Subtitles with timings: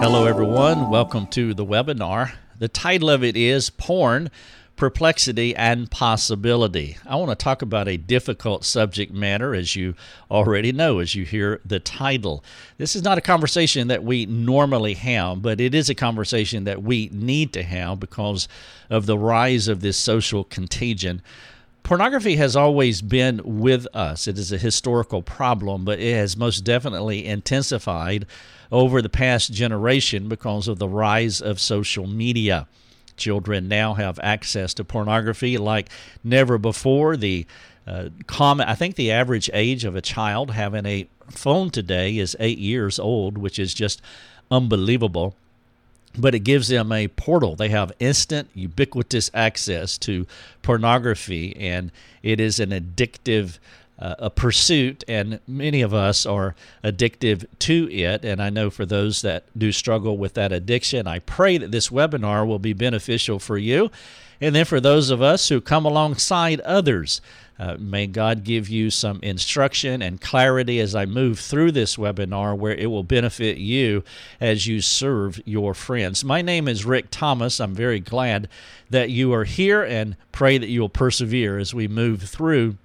[0.00, 0.88] Hello, everyone.
[0.88, 2.32] Welcome to the webinar.
[2.58, 4.30] The title of it is Porn,
[4.74, 6.96] Perplexity, and Possibility.
[7.04, 9.94] I want to talk about a difficult subject matter, as you
[10.30, 12.42] already know, as you hear the title.
[12.78, 16.82] This is not a conversation that we normally have, but it is a conversation that
[16.82, 18.48] we need to have because
[18.88, 21.20] of the rise of this social contagion
[21.82, 24.26] pornography has always been with us.
[24.26, 28.26] It is a historical problem, but it has most definitely intensified
[28.72, 32.66] over the past generation because of the rise of social media.
[33.16, 35.88] Children now have access to pornography like
[36.24, 37.16] never before.
[37.16, 37.46] The
[37.86, 42.36] uh, common, I think the average age of a child having a phone today is
[42.40, 44.00] eight years old, which is just
[44.50, 45.34] unbelievable
[46.18, 47.56] but it gives them a portal.
[47.56, 50.26] They have instant, ubiquitous access to
[50.62, 51.92] pornography, and
[52.22, 53.58] it is an addictive
[54.00, 58.24] uh, a pursuit, and many of us are addictive to it.
[58.24, 61.90] And I know for those that do struggle with that addiction, I pray that this
[61.90, 63.90] webinar will be beneficial for you.
[64.40, 67.20] And then for those of us who come alongside others,
[67.60, 72.56] uh, may God give you some instruction and clarity as I move through this webinar
[72.56, 74.02] where it will benefit you
[74.40, 76.24] as you serve your friends.
[76.24, 77.60] My name is Rick Thomas.
[77.60, 78.48] I'm very glad
[78.88, 82.76] that you are here and pray that you will persevere as we move through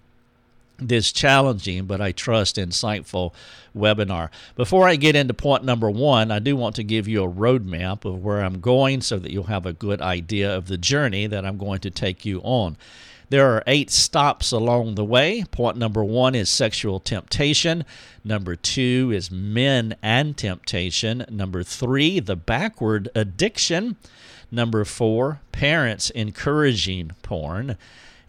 [0.78, 3.32] this challenging but I trust insightful
[3.74, 4.28] webinar.
[4.58, 8.04] Before I get into point number one, I do want to give you a roadmap
[8.04, 11.46] of where I'm going so that you'll have a good idea of the journey that
[11.46, 12.76] I'm going to take you on.
[13.30, 15.44] There are eight stops along the way.
[15.50, 17.84] Point number one is sexual temptation.
[18.24, 21.26] Number two is men and temptation.
[21.30, 23.98] Number three, the backward addiction.
[24.52, 27.78] Number four, parents encouraging porn.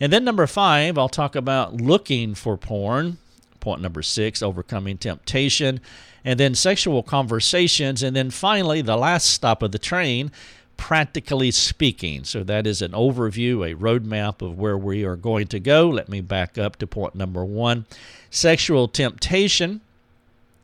[0.00, 3.19] And then number five, I'll talk about looking for porn.
[3.61, 5.80] Point number six, overcoming temptation.
[6.24, 8.02] And then sexual conversations.
[8.02, 10.33] And then finally, the last stop of the train,
[10.77, 12.25] practically speaking.
[12.25, 15.89] So that is an overview, a roadmap of where we are going to go.
[15.89, 17.87] Let me back up to point number one
[18.31, 19.81] sexual temptation.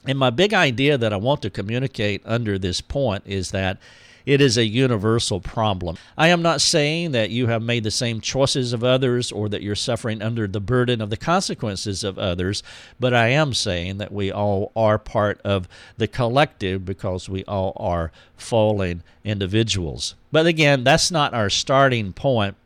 [0.05, 3.79] And my big idea that I want to communicate under this point is that
[4.27, 5.97] it is a universal problem.
[6.17, 9.63] I am not saying that you have made the same choices of others or that
[9.63, 12.63] you're suffering under the burden of the consequences of others,
[13.01, 17.73] but I am saying that we all are part of the collective because we all
[17.77, 20.15] are fallen individuals.
[20.31, 22.57] But again, that's not our starting point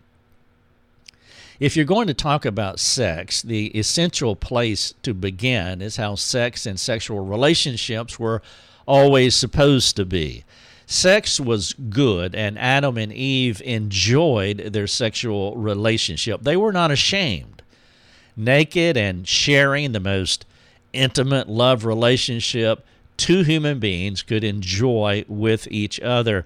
[1.58, 6.66] if you're going to talk about sex, the essential place to begin is how sex
[6.66, 8.42] and sexual relationships were
[8.86, 10.44] always supposed to be
[10.86, 16.42] sex was good and Adam and Eve enjoyed their sexual relationship.
[16.42, 17.62] They were not ashamed.
[18.36, 20.46] Naked and sharing the most
[20.92, 22.84] intimate love relationship
[23.16, 26.44] two human beings could enjoy with each other.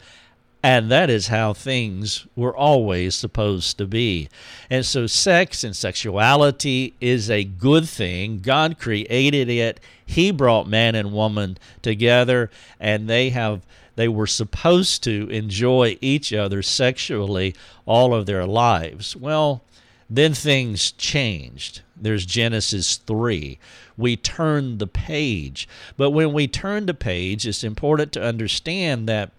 [0.63, 4.29] And that is how things were always supposed to be.
[4.69, 8.41] And so, sex and sexuality is a good thing.
[8.41, 13.63] God created it, He brought man and woman together, and they have
[14.01, 19.15] they were supposed to enjoy each other sexually all of their lives.
[19.15, 19.61] Well,
[20.09, 21.83] then things changed.
[21.95, 23.59] There's Genesis 3.
[23.99, 25.69] We turn the page.
[25.99, 29.33] But when we turn the page, it's important to understand that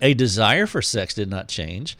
[0.00, 1.98] a desire for sex did not change.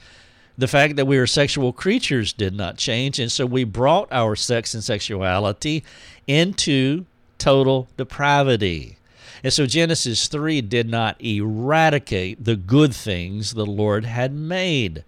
[0.56, 3.19] The fact that we are sexual creatures did not change.
[3.19, 5.82] And so we brought our sex and sexuality
[6.28, 7.06] into
[7.38, 8.98] total depravity.
[9.42, 15.04] And so Genesis 3 did not eradicate the good things the Lord had made.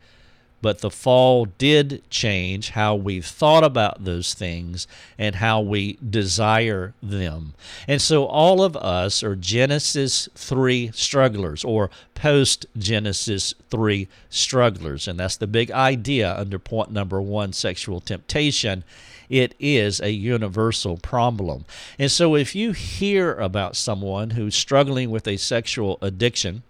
[0.64, 4.86] But the fall did change how we've thought about those things
[5.18, 7.52] and how we desire them.
[7.86, 15.06] And so all of us are Genesis 3 strugglers or post Genesis 3 strugglers.
[15.06, 18.84] And that's the big idea under point number one sexual temptation
[19.28, 21.66] it is a universal problem.
[21.98, 26.62] And so if you hear about someone who's struggling with a sexual addiction,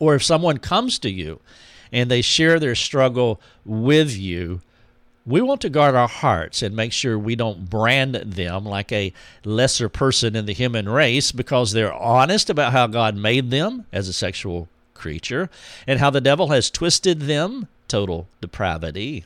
[0.00, 1.38] or if someone comes to you
[1.92, 4.60] and they share their struggle with you,
[5.24, 9.12] we want to guard our hearts and make sure we don't brand them like a
[9.44, 14.08] lesser person in the human race because they're honest about how God made them as
[14.08, 15.48] a sexual creature
[15.86, 19.24] and how the devil has twisted them, total depravity,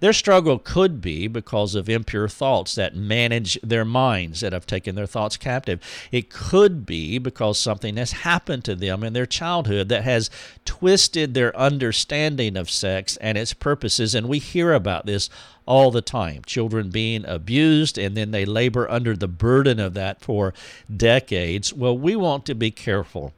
[0.00, 4.94] their struggle could be because of impure thoughts that manage their minds, that have taken
[4.94, 5.80] their thoughts captive.
[6.10, 10.30] It could be because something has happened to them in their childhood that has
[10.64, 14.14] twisted their understanding of sex and its purposes.
[14.14, 15.30] And we hear about this
[15.66, 16.42] all the time.
[16.44, 20.54] Children being abused and then they labor under the burden of that for
[20.94, 21.72] decades.
[21.72, 23.32] Well, we want to be careful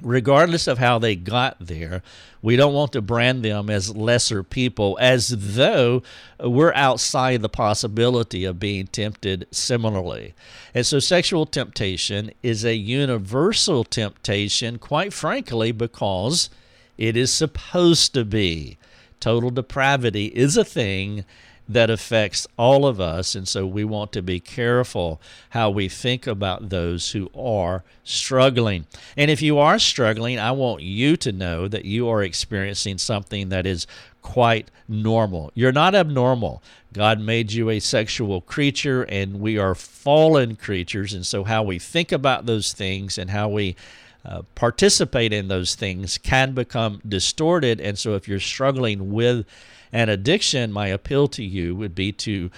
[0.00, 2.02] regardless of how they got there,
[2.40, 6.02] we don't want to brand them as lesser people as though
[6.40, 10.34] we're outside the possibility of being tempted similarly.
[10.74, 16.50] And so, sexual temptation is a universal temptation, quite frankly, because
[16.96, 18.78] it is supposed to be.
[19.20, 21.24] Total depravity is a thing
[21.68, 23.34] that affects all of us.
[23.34, 25.20] And so we want to be careful
[25.50, 28.86] how we think about those who are struggling.
[29.16, 33.50] And if you are struggling, I want you to know that you are experiencing something
[33.50, 33.86] that is
[34.22, 35.50] quite normal.
[35.54, 36.62] You're not abnormal.
[36.92, 41.12] God made you a sexual creature, and we are fallen creatures.
[41.12, 43.76] And so, how we think about those things and how we
[44.24, 47.80] uh, participate in those things can become distorted.
[47.80, 49.46] And so, if you're struggling with
[49.92, 52.50] an addiction, my appeal to you would be to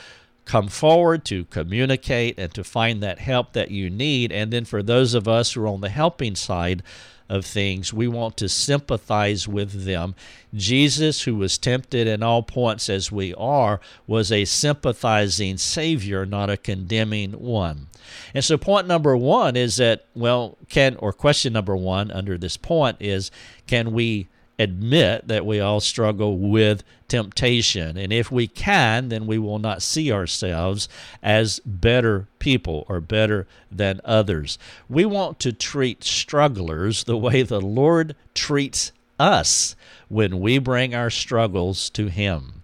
[0.44, 4.32] come forward, to communicate, and to find that help that you need.
[4.32, 6.82] And then for those of us who are on the helping side,
[7.30, 7.94] of things.
[7.94, 10.16] We want to sympathize with them.
[10.52, 16.50] Jesus, who was tempted in all points as we are, was a sympathizing Savior, not
[16.50, 17.86] a condemning one.
[18.34, 22.56] And so, point number one is that, well, can, or question number one under this
[22.56, 23.30] point is,
[23.68, 24.26] can we
[24.60, 27.96] admit that we all struggle with temptation.
[27.96, 30.88] And if we can, then we will not see ourselves
[31.22, 34.58] as better people or better than others.
[34.88, 39.74] We want to treat strugglers the way the Lord treats us
[40.08, 42.62] when we bring our struggles to Him.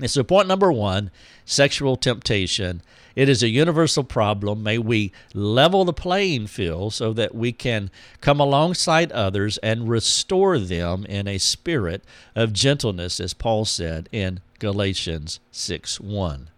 [0.00, 1.10] And so, point number one
[1.44, 2.82] sexual temptation
[3.14, 4.62] it is a universal problem.
[4.62, 10.58] May we level the playing field so that we can come alongside others and restore
[10.58, 12.02] them in a spirit
[12.34, 16.50] of gentleness, as Paul said in Galatians 6 1.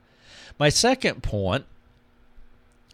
[0.59, 1.65] My second point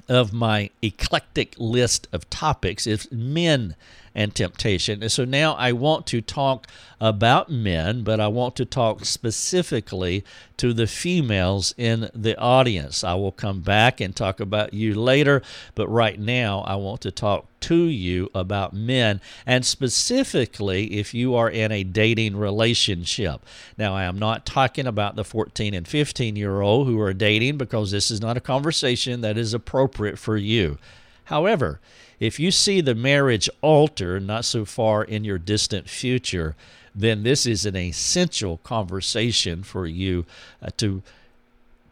[0.08, 3.76] of my eclectic list of topics is men
[4.14, 5.02] and temptation.
[5.02, 6.66] And so now I want to talk
[7.00, 10.24] about men, but I want to talk specifically
[10.58, 13.02] to the females in the audience.
[13.02, 15.42] I will come back and talk about you later,
[15.74, 21.34] but right now I want to talk to you about men, and specifically if you
[21.34, 23.44] are in a dating relationship.
[23.76, 27.58] Now, I am not talking about the 14 and 15 year old who are dating
[27.58, 30.78] because this is not a conversation that is appropriate for you.
[31.24, 31.80] However,
[32.20, 36.54] if you see the marriage altar not so far in your distant future,
[36.94, 40.26] then this is an essential conversation for you
[40.62, 41.02] uh, to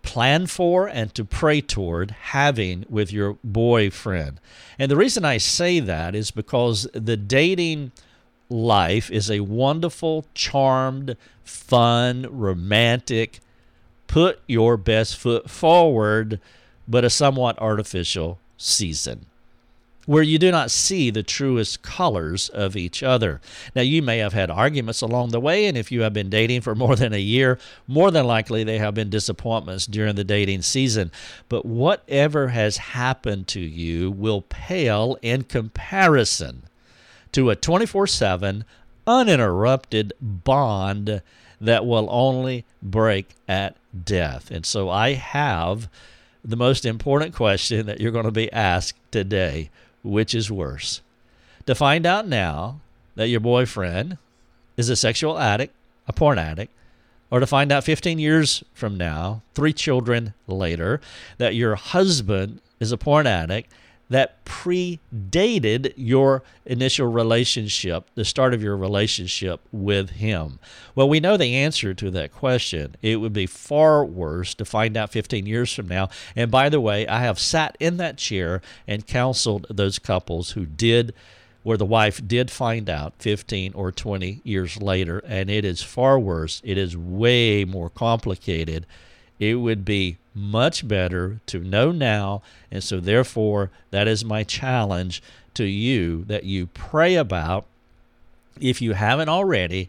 [0.03, 4.39] plan for and to pray toward having with your boyfriend.
[4.79, 7.93] And the reason I say that is because the dating
[8.51, 13.41] life is a wonderful, charmed, fun, romantic,
[14.07, 16.39] put your best foot forward,
[16.87, 19.27] but a somewhat artificial season
[20.09, 23.43] where you do not see the truest colors of each other.
[23.77, 26.63] Now, you may have had arguments along the way, and if you have been dating
[26.63, 30.63] for more than a year, more than likely they have been disappointments during the dating
[30.63, 31.13] season.
[31.51, 36.63] But whatever has happened to you will pale in comparison
[37.33, 38.65] to a 24 7,
[39.07, 41.21] uninterrupted bond
[41.61, 43.77] that will only break at
[44.07, 44.51] death.
[44.51, 45.91] And so I have
[46.43, 49.69] the most important question that you're going to be asked today
[50.03, 51.01] which is worse?
[51.67, 52.81] To find out now
[53.15, 54.19] that your boyfriend
[54.77, 55.75] is a sexual addict,
[56.07, 56.73] a porn addict,
[57.31, 61.01] or to find out 15 years from now, three children later,
[61.37, 63.71] that your husband is a porn addict
[64.11, 70.59] that predated your initial relationship, the start of your relationship with him?
[70.95, 72.97] Well, we know the answer to that question.
[73.03, 76.09] It would be far worse to find out 15 years from now.
[76.35, 80.65] And by the way, I have sat in that chair and counseled those couples who
[80.65, 81.15] did
[81.63, 86.19] where the wife did find out 15 or 20 years later, and it is far
[86.19, 86.63] worse.
[86.65, 88.87] It is way more complicated.
[89.39, 92.43] It would be much better to know now.
[92.71, 95.23] And so, therefore, that is my challenge
[95.55, 97.67] to you that you pray about,
[98.61, 99.89] if you haven't already,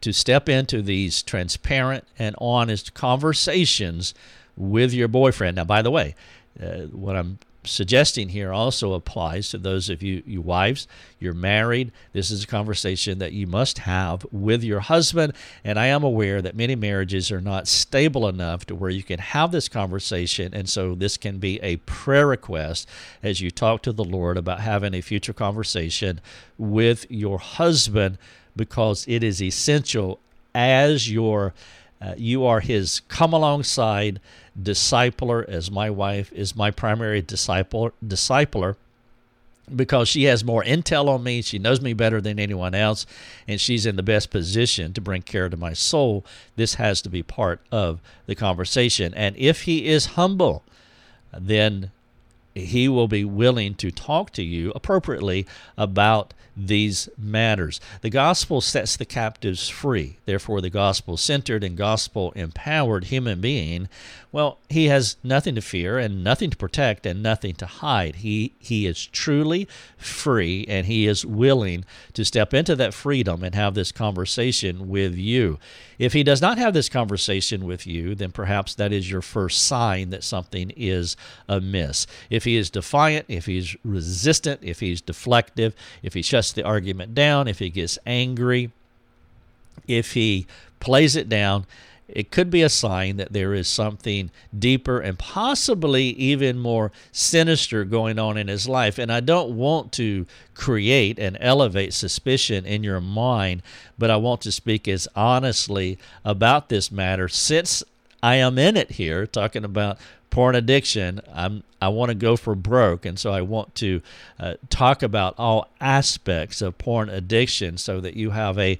[0.00, 4.14] to step into these transparent and honest conversations
[4.56, 5.56] with your boyfriend.
[5.56, 6.14] Now, by the way,
[6.62, 10.86] uh, what I'm suggesting here also applies to those of you, you wives,
[11.18, 11.92] you're married.
[12.12, 15.32] This is a conversation that you must have with your husband.
[15.64, 19.18] And I am aware that many marriages are not stable enough to where you can
[19.18, 20.54] have this conversation.
[20.54, 22.88] And so this can be a prayer request
[23.22, 26.20] as you talk to the Lord about having a future conversation
[26.58, 28.18] with your husband
[28.54, 30.18] because it is essential
[30.54, 31.52] as your
[32.00, 34.20] uh, you are his come alongside
[34.60, 38.76] discipler, as my wife is my primary disciple, discipler.
[39.74, 41.42] because she has more intel on me.
[41.42, 43.04] She knows me better than anyone else,
[43.48, 46.24] and she's in the best position to bring care to my soul.
[46.54, 49.12] This has to be part of the conversation.
[49.14, 50.62] And if he is humble,
[51.32, 51.90] then
[52.56, 55.46] he will be willing to talk to you appropriately
[55.76, 57.80] about these matters.
[58.00, 60.16] The gospel sets the captives free.
[60.24, 63.88] Therefore, the gospel centered and gospel empowered human being,
[64.32, 68.16] well, he has nothing to fear and nothing to protect and nothing to hide.
[68.16, 71.84] He, he is truly free and he is willing
[72.14, 75.58] to step into that freedom and have this conversation with you.
[75.98, 79.62] If he does not have this conversation with you, then perhaps that is your first
[79.62, 81.16] sign that something is
[81.48, 82.06] amiss.
[82.28, 87.14] If he is defiant, if he's resistant, if he's deflective, if he shuts the argument
[87.14, 88.70] down, if he gets angry,
[89.86, 90.46] if he
[90.80, 91.66] plays it down,
[92.08, 97.84] it could be a sign that there is something deeper and possibly even more sinister
[97.84, 98.96] going on in his life.
[98.98, 100.24] And I don't want to
[100.54, 103.62] create and elevate suspicion in your mind,
[103.98, 107.82] but I want to speak as honestly about this matter since
[108.22, 109.98] I am in it here, talking about
[110.30, 111.20] porn addiction.
[111.32, 114.00] I'm I want to go for broke, and so I want to
[114.40, 118.78] uh, talk about all aspects of porn addiction, so that you have a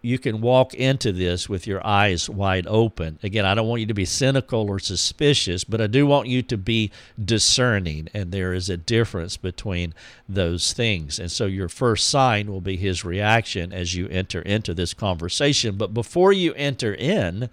[0.00, 3.18] you can walk into this with your eyes wide open.
[3.22, 6.40] Again, I don't want you to be cynical or suspicious, but I do want you
[6.42, 9.94] to be discerning, and there is a difference between
[10.28, 11.18] those things.
[11.18, 15.76] And so your first sign will be his reaction as you enter into this conversation.
[15.76, 17.50] But before you enter in,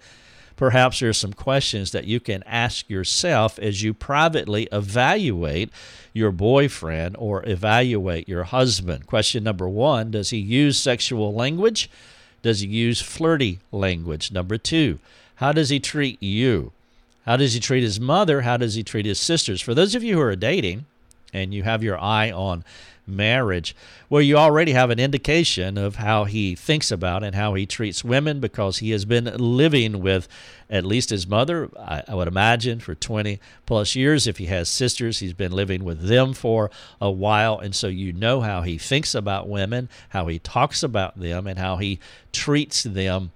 [0.56, 5.70] perhaps there are some questions that you can ask yourself as you privately evaluate
[6.12, 9.06] your boyfriend or evaluate your husband.
[9.06, 11.90] Question number one Does he use sexual language?
[12.42, 14.30] Does he use flirty language?
[14.30, 14.98] Number two,
[15.36, 16.72] how does he treat you?
[17.24, 18.42] How does he treat his mother?
[18.42, 19.60] How does he treat his sisters?
[19.60, 20.86] For those of you who are dating
[21.32, 22.64] and you have your eye on
[23.06, 23.74] marriage,
[24.08, 28.04] well, you already have an indication of how he thinks about and how he treats
[28.04, 30.28] women because he has been living with
[30.68, 34.26] at least his mother, I, I, would imagine, for 20 plus years.
[34.26, 36.70] If he has sisters, he's been living with them for
[37.00, 37.58] a while.
[37.58, 41.58] And so you know how he thinks about women, how he talks about them, and
[41.58, 42.00] how he
[42.32, 43.30] treats them.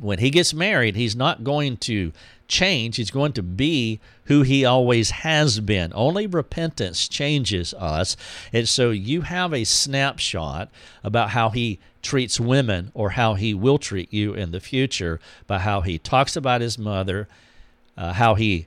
[0.00, 2.12] When he gets married, he's not going to
[2.48, 2.96] change.
[2.96, 5.92] He's going to be who he always has been.
[5.94, 8.16] Only repentance changes us.
[8.52, 10.70] And so you have a snapshot
[11.04, 15.58] about how he treats women or how he will treat you in the future by
[15.58, 17.28] how he talks about his mother,
[17.96, 18.66] uh, how he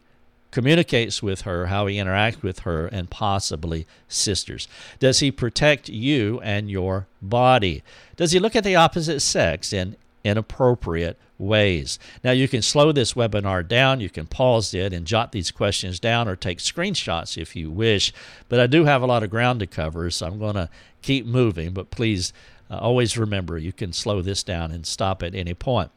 [0.51, 4.67] communicates with her, how he interacts with her, and possibly sisters.
[4.99, 7.83] Does he protect you and your body?
[8.17, 11.99] Does he look at the opposite sex in inappropriate ways.
[12.23, 15.99] Now, you can slow this webinar down, you can pause it and jot these questions
[15.99, 18.13] down or take screenshots if you wish.
[18.47, 20.69] But I do have a lot of ground to cover, so I'm going to
[21.01, 21.73] keep moving.
[21.73, 22.31] But please
[22.69, 25.91] uh, always remember you can slow this down and stop at any point.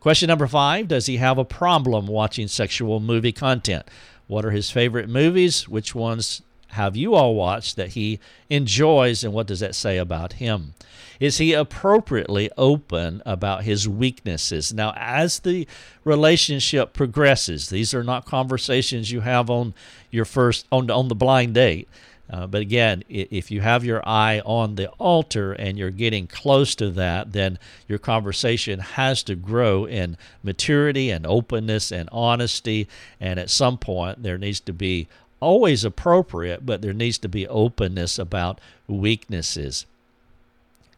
[0.00, 3.86] Question number five Does he have a problem watching sexual movie content?
[4.26, 5.68] What are his favorite movies?
[5.68, 6.42] Which ones
[6.72, 10.74] have you all watched that he enjoys, and what does that say about him?
[11.20, 14.72] Is he appropriately open about his weaknesses?
[14.72, 15.68] Now, as the
[16.02, 19.74] relationship progresses, these are not conversations you have on
[20.10, 21.88] your first on on the blind date.
[22.30, 26.74] Uh, but again, if you have your eye on the altar and you're getting close
[26.74, 32.88] to that, then your conversation has to grow in maturity and openness and honesty.
[33.20, 35.08] And at some point, there needs to be
[35.42, 39.84] always appropriate, but there needs to be openness about weaknesses.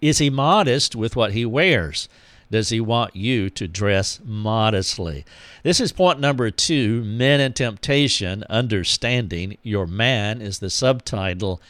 [0.00, 2.08] Is he modest with what he wears?
[2.50, 5.24] Does he want you to dress modestly?
[5.62, 11.60] This is point number two Men and Temptation Understanding Your Man is the subtitle.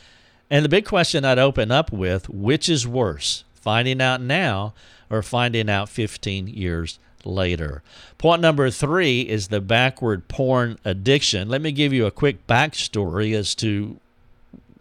[0.50, 4.74] And the big question I'd open up with which is worse, finding out now
[5.08, 7.82] or finding out 15 years later.
[8.18, 11.48] Point number three is the backward porn addiction.
[11.48, 13.98] Let me give you a quick backstory as to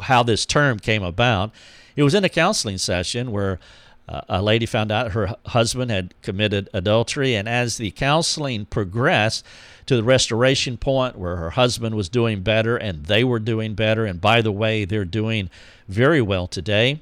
[0.01, 1.51] how this term came about.
[1.95, 3.59] It was in a counseling session where
[4.07, 9.45] uh, a lady found out her husband had committed adultery, and as the counseling progressed
[9.85, 14.05] to the restoration point where her husband was doing better and they were doing better,
[14.05, 15.49] and by the way, they're doing
[15.87, 16.99] very well today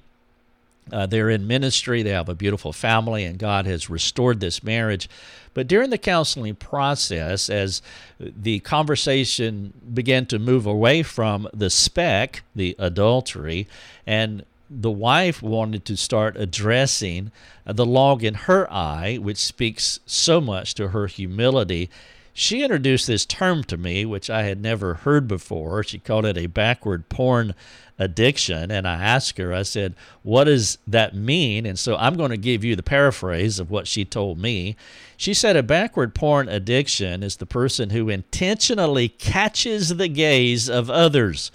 [0.92, 5.10] uh, they're in ministry, they have a beautiful family, and God has restored this marriage.
[5.54, 7.82] But during the counseling process, as
[8.20, 13.68] the conversation began to move away from the speck, the adultery,
[14.06, 17.32] and the wife wanted to start addressing
[17.66, 21.90] the log in her eye, which speaks so much to her humility,
[22.34, 25.84] she introduced this term to me, which I had never heard before.
[25.84, 27.54] She called it a backward porn
[28.00, 28.72] addiction.
[28.72, 31.66] And I asked her, I said, What does that mean?
[31.66, 34.76] And so I'm going to give you the paraphrase of what she told me.
[35.18, 40.90] She said, A backward porn addiction is the person who intentionally catches the gaze of
[40.90, 41.52] others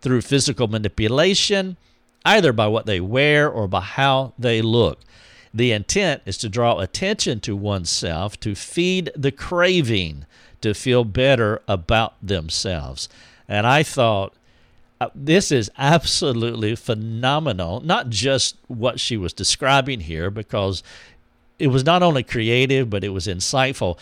[0.00, 1.76] through physical manipulation,
[2.24, 5.00] either by what they wear or by how they look.
[5.54, 10.24] The intent is to draw attention to oneself, to feed the craving
[10.62, 13.08] to feel better about themselves.
[13.48, 14.34] And I thought,
[15.00, 17.80] uh, this is absolutely phenomenal.
[17.80, 20.82] Not just what she was describing here, because
[21.58, 23.98] it was not only creative, but it was insightful.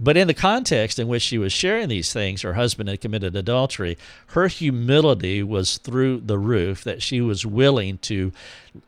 [0.00, 3.34] But in the context in which she was sharing these things, her husband had committed
[3.34, 8.30] adultery, her humility was through the roof that she was willing to,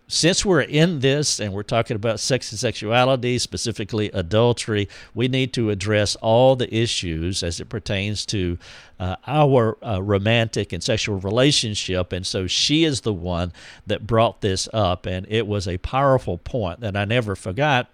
[0.07, 5.53] since we're in this and we're talking about sex and sexuality, specifically adultery, we need
[5.55, 8.57] to address all the issues as it pertains to
[9.01, 12.13] uh, our uh, romantic and sexual relationship.
[12.13, 13.53] And so she is the one
[13.85, 15.07] that brought this up.
[15.07, 17.89] And it was a powerful point that I never forgot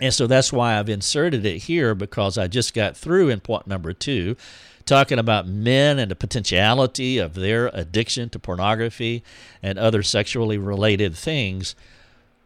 [0.00, 3.66] and so that's why I've inserted it here because I just got through in point
[3.66, 4.36] number two,
[4.86, 9.22] talking about men and the potentiality of their addiction to pornography
[9.62, 11.74] and other sexually related things.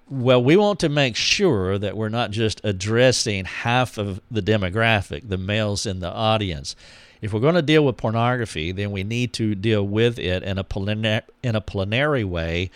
[0.08, 5.28] Well, we want to make sure that we're not just addressing half of the demographic,
[5.28, 6.76] the males in the audience.
[7.20, 10.58] If we're going to deal with pornography, then we need to deal with it in
[10.58, 12.70] a, plenar- in a plenary way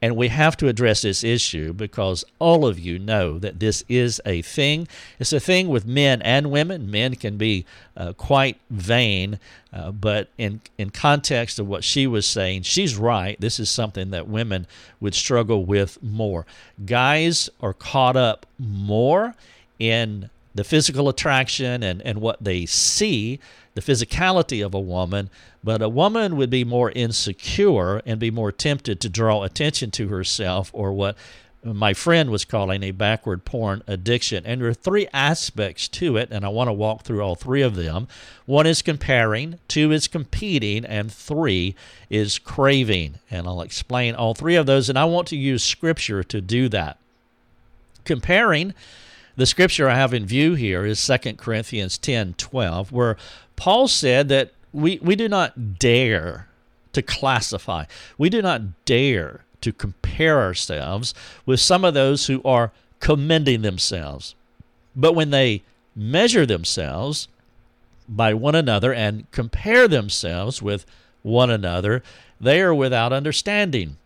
[0.00, 4.20] and we have to address this issue because all of you know that this is
[4.24, 4.86] a thing.
[5.18, 6.90] It's a thing with men and women.
[6.90, 9.40] Men can be uh, quite vain,
[9.72, 13.40] uh, but in, in context of what she was saying, she's right.
[13.40, 14.66] This is something that women
[15.00, 16.46] would struggle with more.
[16.86, 19.34] Guys are caught up more
[19.78, 23.38] in the physical attraction and, and what they see,
[23.74, 25.30] the physicality of a woman,
[25.62, 30.08] but a woman would be more insecure and be more tempted to draw attention to
[30.08, 31.16] herself or what
[31.62, 34.44] my friend was calling a backward porn addiction.
[34.44, 37.62] And there are three aspects to it, and I want to walk through all three
[37.62, 38.08] of them.
[38.44, 41.76] One is comparing, two is competing, and three
[42.10, 43.20] is craving.
[43.30, 46.68] And I'll explain all three of those, and I want to use scripture to do
[46.70, 46.98] that.
[48.04, 48.74] Comparing
[49.38, 53.16] the scripture I have in view here is 2 Corinthians 10 12, where
[53.54, 56.48] Paul said that we, we do not dare
[56.92, 57.84] to classify,
[58.18, 61.14] we do not dare to compare ourselves
[61.46, 64.34] with some of those who are commending themselves.
[64.96, 65.62] But when they
[65.94, 67.28] measure themselves
[68.08, 70.84] by one another and compare themselves with
[71.22, 72.02] one another,
[72.40, 73.98] they are without understanding.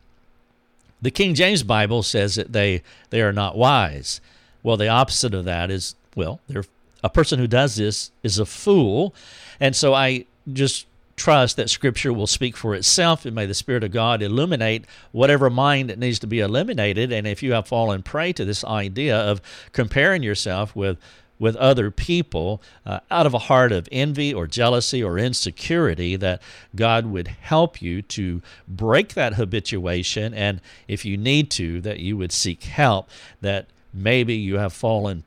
[1.00, 4.20] The King James Bible says that they, they are not wise.
[4.62, 6.64] Well, the opposite of that is, well, they're,
[7.04, 9.14] a person who does this is a fool.
[9.58, 13.84] And so I just trust that Scripture will speak for itself, and may the Spirit
[13.84, 17.12] of God illuminate whatever mind that needs to be eliminated.
[17.12, 19.40] And if you have fallen prey to this idea of
[19.72, 20.98] comparing yourself with
[21.38, 26.40] with other people uh, out of a heart of envy or jealousy or insecurity, that
[26.76, 30.32] God would help you to break that habituation.
[30.34, 35.24] And if you need to, that you would seek help, that maybe you have fallen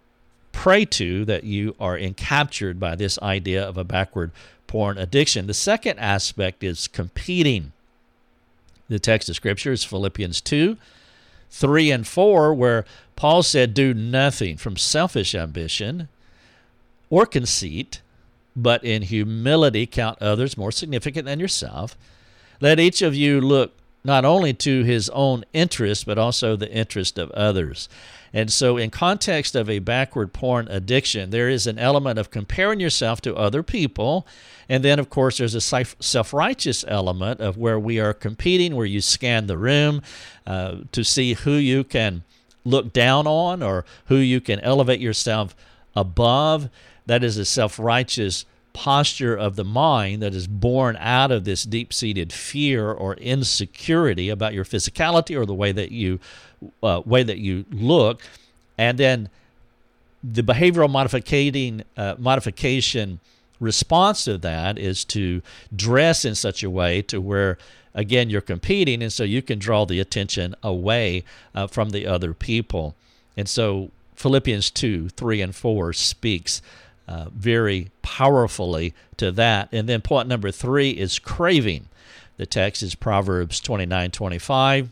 [0.52, 4.32] prey to that you are encaptured by this idea of a backward
[4.68, 5.48] porn addiction.
[5.48, 7.74] The second aspect is competing.
[8.88, 10.78] The text of Scripture is Philippians 2
[11.52, 16.10] 3 and 4, where Paul said, Do nothing from selfish ambition
[17.10, 18.02] or conceit,
[18.56, 21.96] but in humility count others more significant than yourself.
[22.60, 23.74] Let each of you look
[24.06, 27.90] not only to his own interest, but also the interest of others.
[28.32, 32.80] And so, in context of a backward porn addiction, there is an element of comparing
[32.80, 34.28] yourself to other people.
[34.68, 38.86] And then, of course, there's a self righteous element of where we are competing, where
[38.86, 40.02] you scan the room
[40.46, 42.24] uh, to see who you can
[42.66, 45.56] look down on or who you can elevate yourself
[45.96, 46.70] above.
[47.06, 51.64] That is a self righteous posture of the mind that is born out of this
[51.64, 56.20] deep seated fear or insecurity about your physicality or the way that you
[56.84, 58.22] uh, way that you look.
[58.78, 59.30] And then
[60.22, 63.22] the behavioral modificating uh, modification
[63.62, 65.42] response to that is to
[65.74, 67.58] dress in such a way to where
[67.94, 71.24] again you're competing and so you can draw the attention away
[71.56, 72.94] uh, from the other people.
[73.38, 76.62] And so philippians 2 3 and 4 speaks
[77.08, 79.70] uh, very powerfully to that.
[79.72, 81.88] And then point number three is craving.
[82.38, 84.92] The text is Proverbs 29 25.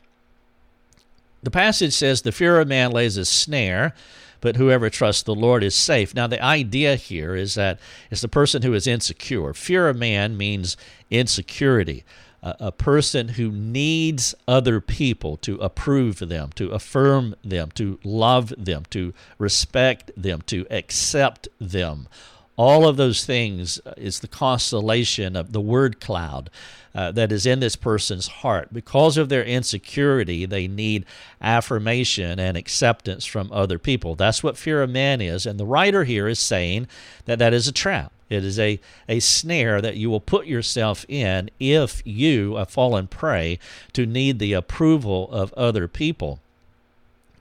[1.43, 3.93] The passage says, The fear of man lays a snare,
[4.39, 6.15] but whoever trusts the Lord is safe.
[6.15, 9.53] Now, the idea here is that it's the person who is insecure.
[9.53, 10.77] Fear of man means
[11.11, 12.03] insecurity.
[12.43, 18.83] A person who needs other people to approve them, to affirm them, to love them,
[18.89, 22.07] to respect them, to accept them.
[22.55, 26.51] All of those things is the constellation of the word cloud
[26.93, 28.71] uh, that is in this person's heart.
[28.71, 31.05] Because of their insecurity, they need
[31.41, 34.15] affirmation and acceptance from other people.
[34.15, 35.45] That's what fear of man is.
[35.45, 36.87] And the writer here is saying
[37.25, 38.11] that that is a trap.
[38.33, 43.07] It is a, a snare that you will put yourself in if you have fallen
[43.07, 43.59] prey
[43.93, 46.39] to need the approval of other people.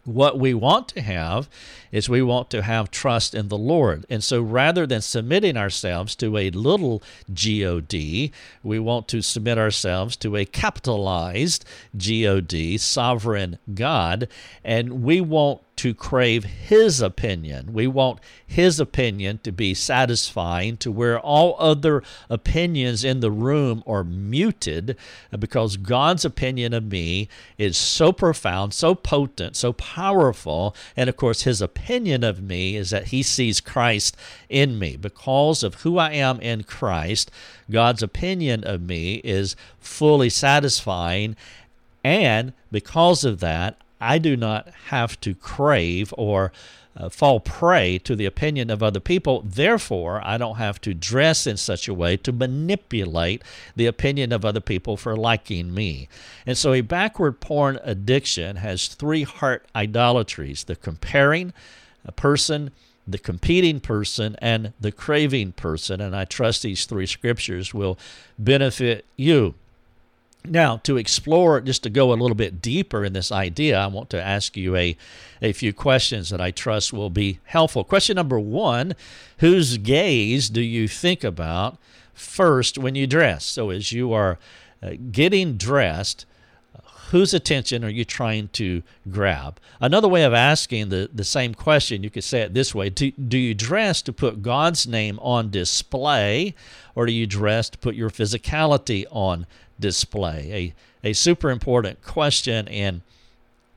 [0.05, 1.49] What we want to have
[1.93, 4.05] is we want to have trust in the Lord.
[4.11, 7.03] And so rather than submitting ourselves to a little
[7.33, 8.33] God,
[8.65, 11.65] we want to submit ourselves to a capitalized
[11.97, 14.27] God, sovereign God,
[14.65, 17.73] and we want to crave his opinion.
[17.73, 23.83] We want his opinion to be satisfying to where all other opinions in the room
[23.85, 24.97] are muted
[25.33, 30.77] uh, because God's opinion of me is so profound, so potent, so powerful.
[30.97, 34.17] And of course, his opinion of me is that he sees Christ
[34.49, 34.97] in me.
[34.97, 37.29] Because of who I am in Christ,
[37.69, 41.35] God's opinion of me is fully satisfying.
[42.05, 46.53] And because of that, I do not have to crave or
[46.97, 49.43] uh, fall prey to the opinion of other people.
[49.47, 53.43] Therefore, I don't have to dress in such a way to manipulate
[53.77, 56.09] the opinion of other people for liking me.
[56.45, 61.53] And so, a backward porn addiction has three heart idolatries the comparing
[62.05, 62.73] a person,
[63.07, 66.01] the competing person, and the craving person.
[66.01, 67.99] And I trust these three scriptures will
[68.39, 69.55] benefit you.
[70.45, 74.11] Now, to explore, just to go a little bit deeper in this idea, I want
[74.11, 74.97] to ask you a,
[75.41, 77.85] a few questions that I trust will be helpful.
[77.85, 78.95] Question number one
[79.39, 81.79] Whose gaze do you think about
[82.13, 83.45] first when you dress?
[83.45, 84.39] So, as you are
[84.83, 86.27] uh, getting dressed,
[87.13, 89.61] whose attention are you trying to grab?
[89.81, 93.11] Another way of asking the, the same question, you could say it this way do,
[93.13, 96.55] do you dress to put God's name on display,
[96.95, 99.47] or do you dress to put your physicality on
[99.83, 100.75] display?
[101.05, 102.67] A, a super important question.
[102.69, 103.03] And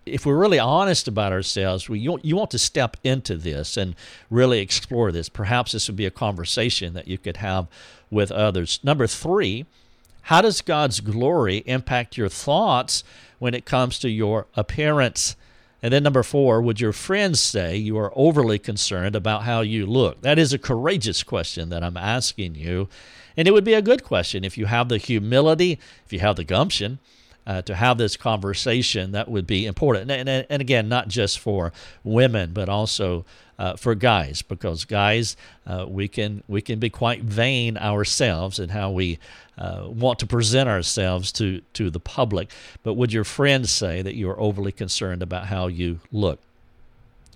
[0.05, 3.95] if we're really honest about ourselves, we, you, you want to step into this and
[4.29, 5.27] really explore this.
[5.27, 7.67] Perhaps this would be a conversation that you could have
[8.09, 8.79] with others.
[8.83, 9.65] Number three,
[10.23, 13.03] how does God's glory impact your thoughts
[13.39, 15.35] when it comes to your appearance?
[15.83, 19.85] And then number four, would your friends say you are overly concerned about how you
[19.85, 20.21] look?
[20.21, 22.89] That is a courageous question that I'm asking you.
[23.37, 24.43] And it would be a good question.
[24.43, 26.99] If you have the humility, if you have the gumption.
[27.47, 30.09] Uh, to have this conversation that would be important.
[30.09, 31.71] And, and, and again not just for
[32.03, 33.23] women but also
[33.57, 38.69] uh, for guys because guys uh, we can we can be quite vain ourselves in
[38.69, 39.19] how we
[39.57, 42.51] uh, want to present ourselves to to the public.
[42.83, 46.39] But would your friends say that you are overly concerned about how you look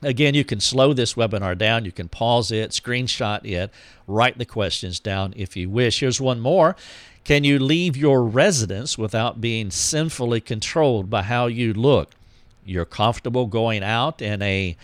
[0.01, 1.85] Again, you can slow this webinar down.
[1.85, 3.71] You can pause it, screenshot it,
[4.07, 5.99] write the questions down if you wish.
[5.99, 6.75] Here's one more.
[7.25, 12.11] Can you leave your residence without being sinfully controlled by how you look?
[12.65, 14.77] You're comfortable going out in a,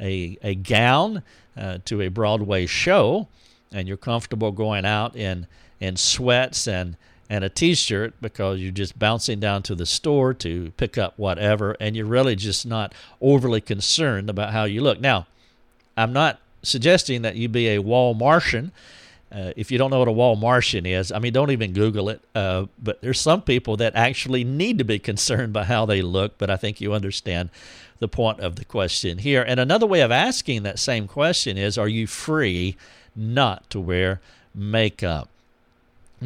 [0.00, 1.22] a, a gown
[1.56, 3.28] uh, to a Broadway show,
[3.70, 5.46] and you're comfortable going out in,
[5.78, 6.96] in sweats and
[7.28, 11.76] and a t-shirt because you're just bouncing down to the store to pick up whatever
[11.80, 15.00] and you're really just not overly concerned about how you look.
[15.00, 15.26] Now
[15.96, 18.70] i'm not suggesting that you be a Walmartian.
[19.30, 22.20] Uh, if you don't know what a Walmartian is i mean don't even google it
[22.34, 26.38] uh, but there's some people that actually need to be concerned by how they look
[26.38, 27.50] but i think you understand
[27.98, 29.42] the point of the question here.
[29.42, 32.76] And another way of asking that same question is are you free
[33.14, 34.20] not to wear
[34.54, 35.28] makeup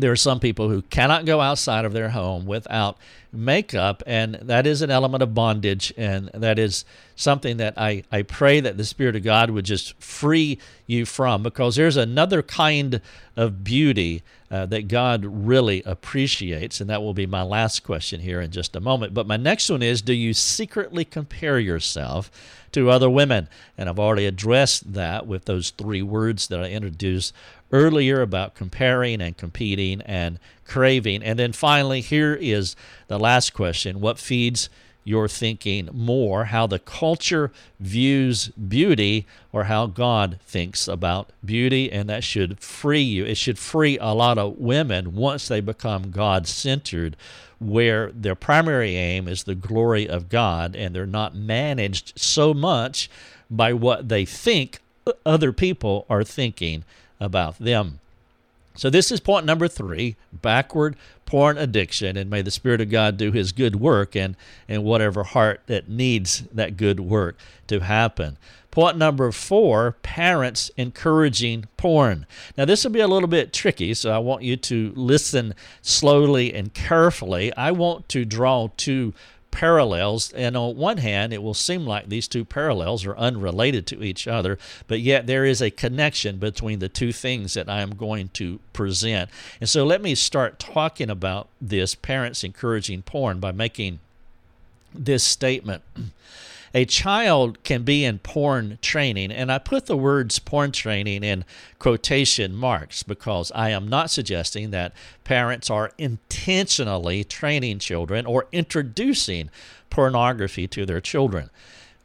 [0.01, 2.99] there are some people who cannot go outside of their home without
[3.33, 6.85] makeup, and that is an element of bondage, and that is
[7.17, 11.43] something that I, I pray that the Spirit of God would just free you from
[11.43, 13.01] because there's another kind
[13.37, 18.41] of beauty uh, that God really appreciates, and that will be my last question here
[18.41, 19.13] in just a moment.
[19.13, 22.31] But my next one is Do you secretly compare yourself
[22.73, 23.49] to other women?
[23.77, 27.35] And I've already addressed that with those three words that I introduced
[27.73, 31.23] earlier about comparing and competing and craving.
[31.23, 32.75] And then finally, here is
[33.09, 34.71] the last question What feeds
[35.09, 36.45] your thinking more?
[36.45, 41.91] How the culture views beauty or how God thinks about beauty?
[41.91, 43.25] And that should free you.
[43.25, 47.17] It should free a lot of women once they become God centered
[47.59, 53.11] where their primary aim is the glory of God and they're not managed so much
[53.51, 54.81] by what they think
[55.25, 56.85] other people are thinking
[57.19, 58.01] about them.
[58.79, 60.95] So, this is point number three backward
[61.27, 62.17] porn addiction.
[62.17, 64.37] And may the Spirit of God do His good work and
[64.69, 67.37] in whatever heart that needs that good work
[67.67, 68.39] to happen.
[68.71, 72.25] Point number four parents encouraging porn.
[72.57, 76.55] Now, this will be a little bit tricky, so I want you to listen slowly
[76.55, 77.53] and carefully.
[77.57, 79.13] I want to draw two
[79.59, 80.33] parallels.
[80.35, 84.29] And on one hand, it will seem like these two parallels are unrelated to each
[84.29, 88.29] other, but yet there is a connection between the two things that I am going
[88.35, 89.29] to present.
[89.61, 93.99] And so let me start talking about this parents encouraging porn by making
[94.95, 95.83] this statement.
[96.75, 101.45] a child can be in porn training, and I put the words porn training in
[101.79, 104.93] quotation marks because I am not suggesting that
[105.25, 109.51] parents are intentionally training children or introducing
[109.91, 111.51] pornography to their children.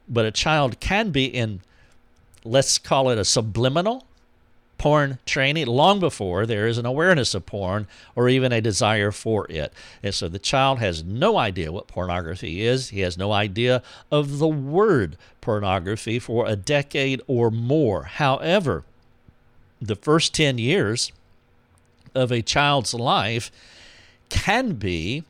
[0.08, 1.62] But a child can be in,
[2.44, 4.06] let's call it a subliminal
[4.84, 9.50] porn training long before there is an awareness of porn or even a desire for
[9.50, 9.72] it.
[10.04, 12.90] And so the child has no idea what pornography is.
[12.90, 18.04] He has no idea of the word pornography for a decade or more.
[18.04, 18.84] However,
[19.82, 21.14] the first 10 years
[22.14, 23.54] of a child's life
[24.28, 25.24] can be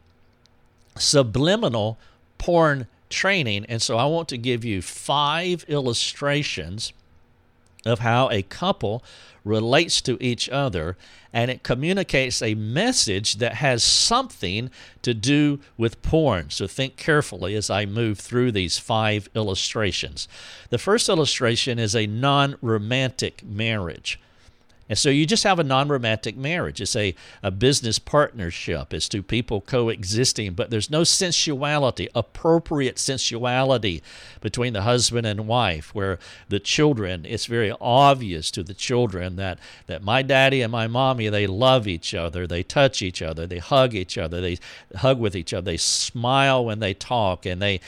[0.98, 2.00] subliminal
[2.40, 3.68] porn training.
[3.70, 6.92] And so I want to give you five illustrations
[7.86, 9.04] of how a couple
[9.44, 10.98] relates to each other
[11.34, 14.70] and it communicates a message that has something
[15.02, 16.50] to do with porn.
[16.50, 20.28] So think carefully as I move through these five illustrations.
[20.70, 24.20] The first illustration is a non romantic marriage.
[24.90, 26.82] And so you just have a non romantic marriage.
[26.82, 28.94] It's a, a business partnership.
[28.94, 34.04] It's two people coexisting, but there's no sensuality, appropriate sensuality
[34.42, 36.20] between the husband and wife, where
[36.50, 41.30] the children, it's very obvious to the children that, that my daddy and my mommy,
[41.30, 44.58] they love each other, they touch each other, they hug each other, they
[44.98, 47.80] hug with each other, they smile when they talk, and they,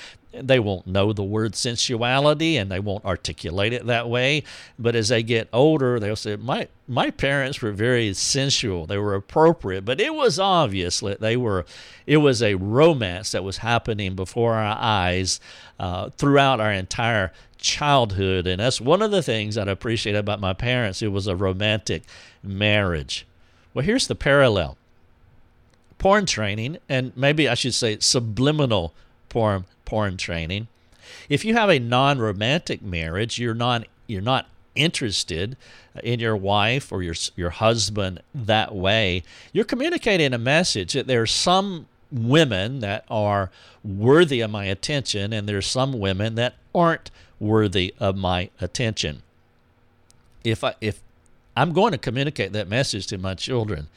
[0.42, 4.44] they won't know the word sensuality and they won't articulate it that way.
[4.78, 8.86] But as they get older, they'll say, My my parents were very sensual.
[8.86, 11.66] They were appropriate, but it was obvious that they were
[12.06, 15.40] it was a romance that was happening before our eyes
[15.80, 18.48] uh, throughout our entire childhood.
[18.48, 21.02] And that's one of the things that I appreciate about my parents.
[21.02, 22.04] It was a romantic
[22.44, 23.26] marriage.
[23.74, 24.78] Well, here's the parallel
[25.98, 28.94] porn training, and maybe I should say subliminal
[29.36, 30.66] porn porn training.
[31.28, 35.58] If you have a non-romantic marriage, you're not you're not interested
[35.94, 39.24] uh, in your wife or your your husband that way.
[39.52, 43.52] You're communicating a message that there's some women that are
[43.84, 49.22] worthy of my attention and there's some women that aren't worthy of my attention.
[50.46, 51.02] If I if
[51.58, 53.90] I'm going to communicate that message to my children,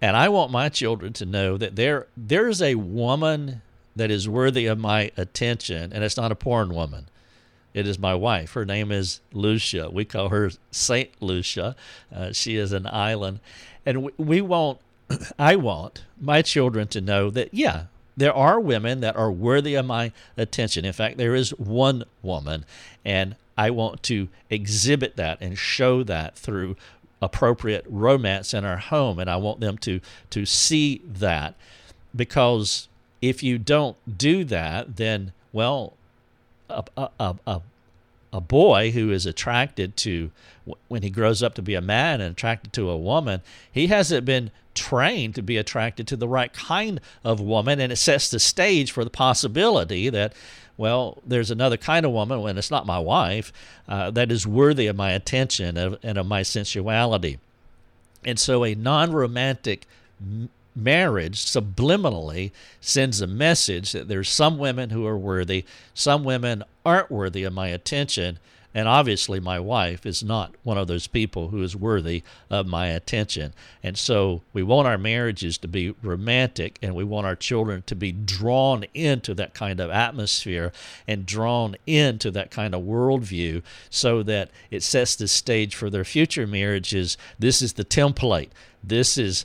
[0.00, 3.60] and I want my children to know that there there's a woman
[3.96, 7.06] that is worthy of my attention, and it's not a porn woman.
[7.74, 8.52] It is my wife.
[8.52, 9.88] Her name is Lucia.
[9.90, 11.74] We call her Saint Lucia.
[12.14, 13.40] Uh, she is an island,
[13.86, 14.78] and we, we want.
[15.38, 17.84] I want my children to know that yeah,
[18.16, 20.84] there are women that are worthy of my attention.
[20.84, 22.64] In fact, there is one woman,
[23.04, 26.76] and I want to exhibit that and show that through
[27.22, 30.00] appropriate romance in our home, and I want them to
[30.30, 31.54] to see that
[32.14, 32.88] because
[33.22, 35.94] if you don't do that, then, well,
[36.68, 37.60] a, a, a,
[38.32, 40.32] a boy who is attracted to,
[40.88, 44.24] when he grows up to be a man and attracted to a woman, he hasn't
[44.24, 47.78] been trained to be attracted to the right kind of woman.
[47.78, 50.32] And it sets the stage for the possibility that,
[50.76, 53.52] well, there's another kind of woman, when it's not my wife,
[53.86, 57.38] uh, that is worthy of my attention and of my sensuality.
[58.24, 59.86] And so a non romantic
[60.74, 67.10] marriage subliminally sends a message that there's some women who are worthy, some women aren't
[67.10, 68.38] worthy of my attention,
[68.74, 72.86] and obviously my wife is not one of those people who is worthy of my
[72.86, 73.52] attention.
[73.82, 77.94] And so we want our marriages to be romantic and we want our children to
[77.94, 80.72] be drawn into that kind of atmosphere
[81.06, 86.04] and drawn into that kind of worldview so that it sets the stage for their
[86.04, 87.18] future marriages.
[87.38, 88.48] This is the template.
[88.82, 89.44] This is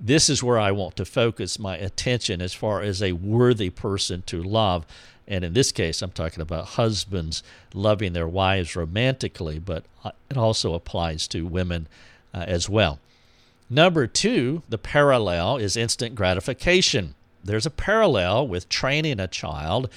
[0.00, 4.22] this is where I want to focus my attention as far as a worthy person
[4.26, 4.84] to love.
[5.26, 10.36] And in this case, I'm talking about husbands loving their wives romantically, but uh, it
[10.36, 11.88] also applies to women
[12.34, 12.98] uh, as well.
[13.70, 17.14] Number two, the parallel is instant gratification.
[17.42, 19.88] There's a parallel with training a child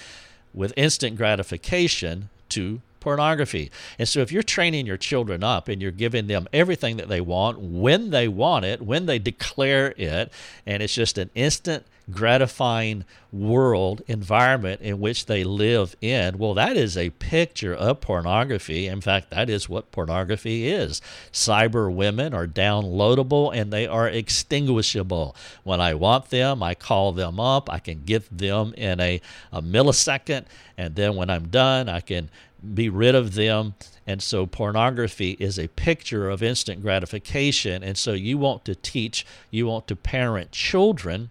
[0.54, 3.72] with instant gratification to pornography.
[3.98, 7.22] And so if you're training your children up and you're giving them everything that they
[7.22, 10.30] want when they want it, when they declare it,
[10.66, 16.78] and it's just an instant gratifying world environment in which they live in well that
[16.78, 18.88] is a picture of pornography.
[18.88, 21.02] In fact that is what pornography is.
[21.34, 25.36] Cyber women are downloadable and they are extinguishable.
[25.64, 27.70] When i want them i call them up.
[27.70, 29.20] I can get them in a,
[29.52, 30.46] a millisecond.
[30.78, 32.30] And then when i'm done i can
[32.74, 38.14] be rid of them and so pornography is a picture of instant gratification and so
[38.14, 41.30] you want to teach you want to parent children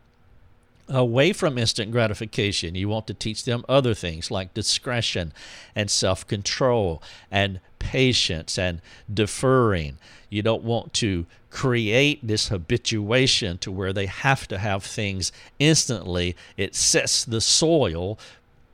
[0.88, 2.74] away from instant gratification.
[2.74, 5.32] You want to teach them other things like discretion
[5.74, 8.80] and self control and patience and
[9.12, 9.98] deferring.
[10.30, 16.36] You don't want to create this habituation to where they have to have things instantly.
[16.56, 18.18] It sets the soil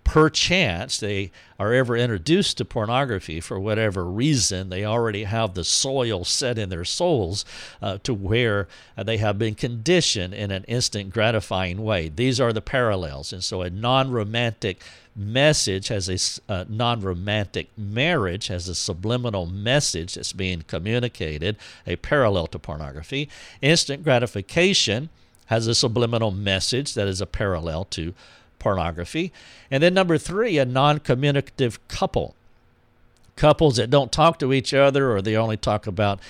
[0.05, 6.25] perchance they are ever introduced to pornography for whatever reason, they already have the soil
[6.25, 7.45] set in their souls
[7.81, 12.09] uh, to where they have been conditioned in an instant gratifying way.
[12.09, 13.33] These are the parallels.
[13.33, 14.83] And so a non romantic
[15.15, 21.97] message has a uh, non romantic marriage has a subliminal message that's being communicated, a
[21.97, 23.29] parallel to pornography.
[23.61, 25.11] Instant gratification
[25.47, 28.15] has a subliminal message that is a parallel to
[28.63, 29.33] pornography.
[29.71, 32.37] And then number three, a non communicative couple.
[33.35, 36.21] Couples that don't talk to each other or they only talk about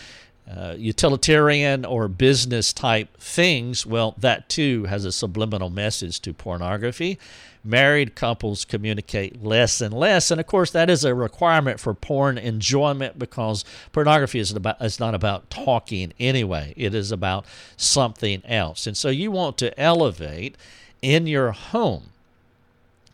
[0.50, 7.18] uh, utilitarian or business type things, well, that too has a subliminal message to pornography.
[7.64, 12.38] Married couples communicate less and less, and of course, that is a requirement for porn
[12.38, 16.74] enjoyment because pornography is about is not about talking anyway.
[16.76, 17.44] It is about
[17.76, 20.56] something else, and so you want to elevate
[21.02, 22.11] in your home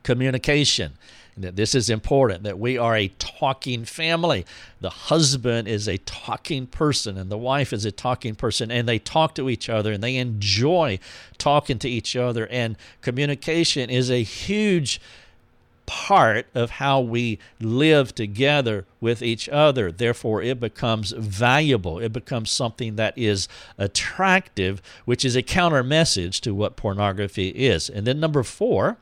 [0.09, 0.93] communication.
[1.37, 4.47] That this is important, that we are a talking family.
[4.81, 8.99] The husband is a talking person, and the wife is a talking person, and they
[8.99, 10.99] talk to each other and they enjoy
[11.37, 12.47] talking to each other.
[12.47, 14.99] And communication is a huge
[15.85, 19.93] part of how we live together with each other.
[19.93, 21.99] Therefore, it becomes valuable.
[21.99, 27.91] It becomes something that is attractive, which is a counter message to what pornography is.
[27.91, 28.97] And then, number four,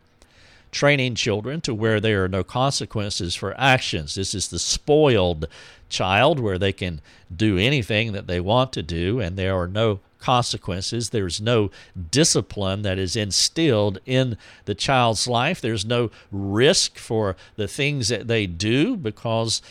[0.76, 4.14] training children to where there are no consequences for actions.
[4.14, 5.48] This is the spoiled
[5.88, 7.00] child where they can
[7.34, 11.10] do anything that they want to do and there are no consequences.
[11.10, 11.70] There's no
[12.10, 14.36] discipline that is instilled in
[14.66, 15.62] the child's life.
[15.62, 19.62] There's no risk for the things that they do because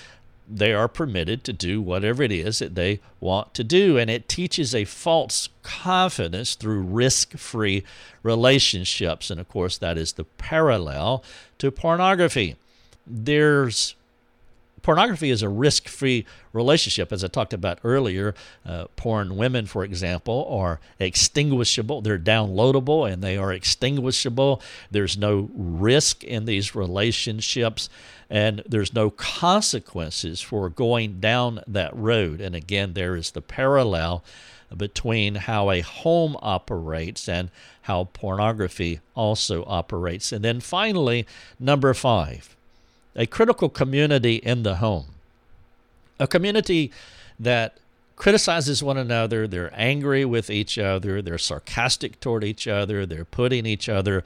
[0.47, 3.97] they are permitted to do whatever it is that they want to do.
[3.97, 7.84] And it teaches a false confidence through risk free
[8.23, 9.29] relationships.
[9.29, 11.23] And of course, that is the parallel
[11.58, 12.55] to pornography.
[13.08, 13.95] There's
[14.85, 18.35] pornography is a risk free relationship, as I talked about earlier.
[18.63, 22.01] Uh, porn women, for example, are extinguishable.
[22.01, 24.61] They're downloadable and they are extinguishable.
[24.91, 27.89] There's no risk in these relationships,
[28.29, 32.39] and there's no consequences for going down that road.
[32.39, 34.23] And again, there is the parallel
[34.77, 37.49] between how a home operates and
[37.81, 40.31] how pornography also operates.
[40.31, 41.25] And then finally,
[41.59, 42.55] number five
[43.15, 45.06] a critical community in the home,
[46.19, 46.91] a community
[47.39, 47.78] that
[48.15, 53.65] criticizes one another, they're angry with each other, they're sarcastic toward each other, they're putting
[53.65, 54.23] each other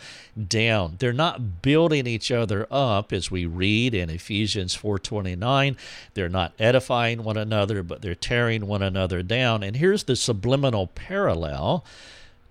[0.47, 0.95] down.
[0.99, 5.75] They're not building each other up as we read in Ephesians 4:29.
[6.13, 9.63] They're not edifying one another, but they're tearing one another down.
[9.63, 11.83] And here's the subliminal parallel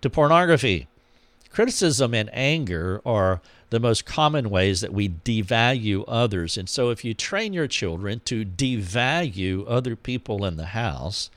[0.01, 0.89] to pornography.
[1.51, 6.57] Criticism and anger are the most common ways that we devalue others.
[6.57, 11.31] And so, if you train your children to devalue other people in the house,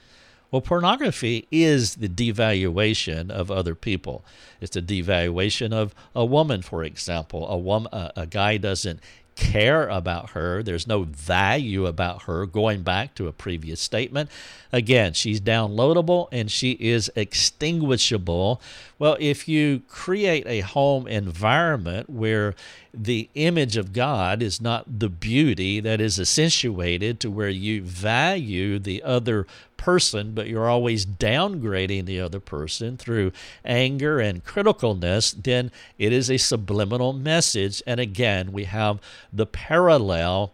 [0.52, 4.24] well, pornography is the devaluation of other people.
[4.60, 7.48] It's a devaluation of a woman, for example.
[7.50, 9.00] A woman, a, a guy doesn't
[9.36, 10.62] care about her.
[10.62, 14.30] There's no value about her, going back to a previous statement.
[14.74, 18.62] Again, she's downloadable and she is extinguishable.
[18.98, 22.56] Well, if you create a home environment where
[22.94, 28.80] the image of God is not the beauty that is accentuated to where you value
[28.80, 29.46] the other
[29.78, 33.32] person, but you're always downgrading the other person through
[33.66, 37.82] anger and criticalness, then it is a subliminal message.
[37.88, 39.00] And again, we have
[39.34, 40.54] the parallel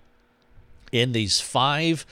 [0.92, 2.06] in these five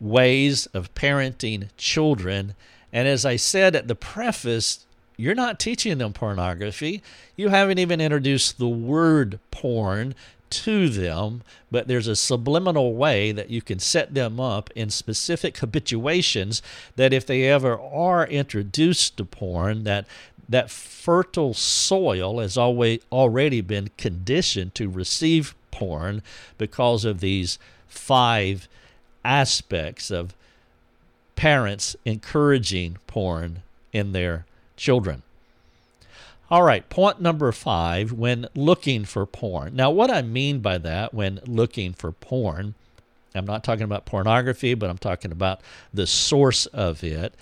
[0.00, 2.54] ways of parenting children.
[2.92, 4.86] And as I said at the preface,
[5.16, 7.02] you're not teaching them pornography.
[7.36, 10.14] You haven't even introduced the word porn
[10.48, 15.58] to them, but there's a subliminal way that you can set them up in specific
[15.58, 16.60] habituations
[16.96, 20.06] that if they ever are introduced to porn, that
[20.48, 26.22] that fertile soil has always already been conditioned to receive porn
[26.58, 28.68] because of these five
[29.24, 30.34] aspects of
[31.36, 33.62] parents encouraging porn
[33.92, 34.46] in their
[34.76, 35.22] children.
[36.50, 39.76] All right, point number five when looking for porn.
[39.76, 42.74] Now, what I mean by that when looking for porn,
[43.34, 45.60] I'm not talking about pornography, but I'm talking about
[45.94, 47.34] the source of it.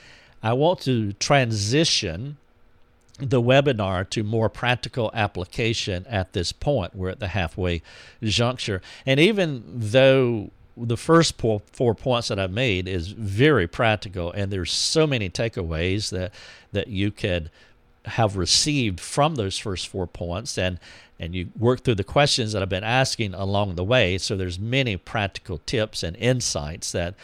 [0.42, 2.36] I want to transition
[3.18, 6.94] the webinar to more practical application at this point.
[6.94, 7.82] We're at the halfway
[8.22, 8.80] juncture.
[9.06, 10.50] And even though
[10.80, 16.10] the first four points that I've made is very practical, and there's so many takeaways
[16.10, 16.32] that
[16.72, 17.50] that you could
[18.04, 20.78] have received from those first four points, and
[21.20, 24.18] and you work through the questions that I've been asking along the way.
[24.18, 27.14] So there's many practical tips and insights that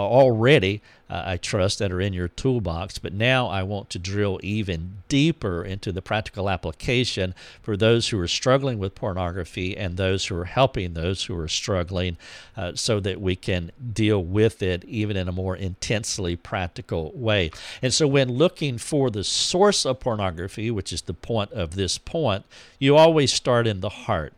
[0.00, 0.80] already,
[1.10, 2.98] uh, I trust, that are in your toolbox.
[2.98, 8.18] But now I want to drill even deeper into the practical application for those who
[8.18, 12.16] are struggling with pornography and those who are helping those who are struggling
[12.56, 17.50] uh, so that we can deal with it even in a more intensely practical way.
[17.82, 21.98] And so, when looking for the source of pornography, which is the point of this
[21.98, 22.44] point,
[22.78, 24.32] you always start in the heart.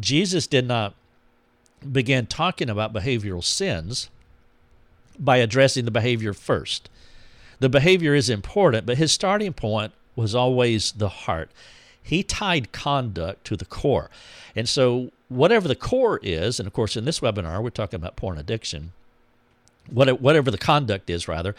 [0.00, 0.94] Jesus did not
[1.92, 4.08] begin talking about behavioral sins
[5.18, 6.88] by addressing the behavior first.
[7.60, 11.50] The behavior is important, but his starting point was always the heart.
[12.02, 14.10] He tied conduct to the core.
[14.56, 18.16] And so, whatever the core is, and of course, in this webinar, we're talking about
[18.16, 18.92] porn addiction,
[19.90, 21.54] whatever the conduct is, rather,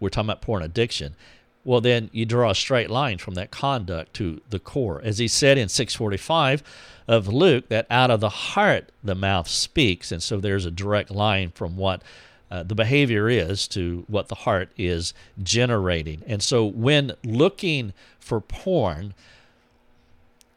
[0.00, 1.14] we're talking about porn addiction.
[1.64, 5.00] Well, then you draw a straight line from that conduct to the core.
[5.04, 6.62] As he said in 645
[7.06, 10.10] of Luke, that out of the heart the mouth speaks.
[10.10, 12.02] And so there's a direct line from what
[12.52, 16.22] uh, the behavior is to what the heart is generating.
[16.26, 19.14] And so when looking for porn,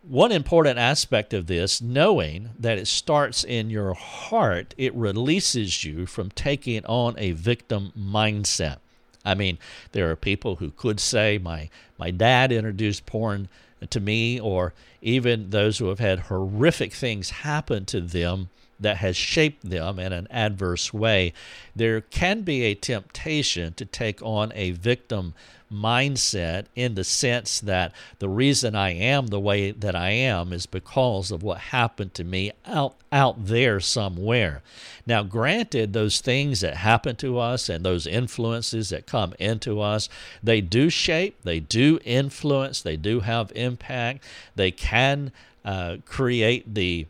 [0.04, 6.06] one important aspect of this, knowing that it starts in your heart, it releases you
[6.06, 8.80] from taking on a victim mindset.
[9.24, 9.58] I mean,
[9.94, 13.48] there are people who could say, my, my dad introduced porn
[13.90, 18.50] to me, or even those who have had horrific things happen to them
[18.80, 21.34] that has shaped them in an adverse way,
[21.76, 25.34] there can be a temptation to take on a victim
[25.72, 30.66] mindset in the sense that the reason I am the way that I am is
[30.66, 34.62] because of what happened to me out out there somewhere.
[35.08, 40.08] Now granted those things that happen to us and those influences that come into us,
[40.44, 44.24] they do shape, they do influence, they do have impact.
[44.56, 45.32] They can
[45.64, 47.08] uh, create the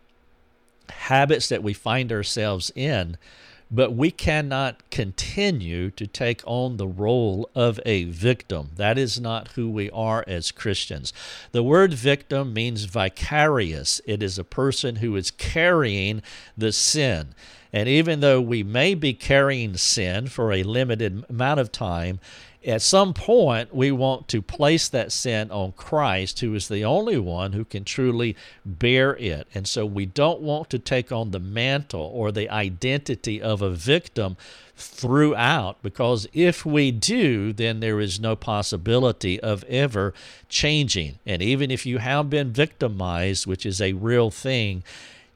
[0.89, 3.17] habits that we find ourselves in,
[3.71, 8.69] but we cannot continue to take on the role of a victim.
[8.75, 11.11] That is not who we are as Christians.
[11.51, 16.21] The word victim means vicarious, it is a person who is carrying
[16.57, 17.33] the sin.
[17.73, 22.21] And even though we may be carrying sin for a limited amount of time,
[22.65, 27.17] at some point, we want to place that sin on Christ, who is the only
[27.19, 28.35] one who can truly
[28.65, 29.47] bear it.
[29.53, 33.69] And so we don't want to take on the mantle or the identity of a
[33.69, 34.35] victim
[34.75, 40.13] throughout, because if we do, then there is no possibility of ever
[40.49, 41.19] changing.
[41.25, 44.83] And even if you have been victimized, which is a real thing,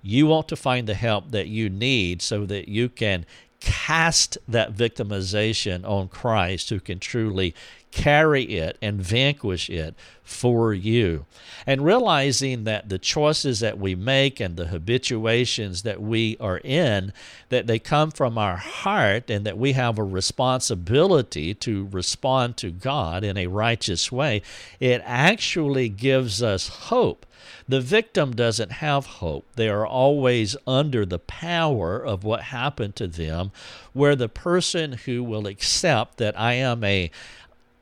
[0.02, 3.26] you want to find the help that you need so that you can
[3.60, 7.54] cast that victimization on Christ who can truly
[7.92, 11.26] carry it and vanquish it for you.
[11.66, 17.14] And realizing that the choices that we make and the habituations that we are in
[17.50, 22.72] that they come from our heart and that we have a responsibility to respond to
[22.72, 24.42] God in a righteous way,
[24.80, 27.26] it actually gives us hope
[27.68, 29.46] the victim doesn't have hope.
[29.56, 33.52] They are always under the power of what happened to them,
[33.94, 37.12] where the person who will accept that I am a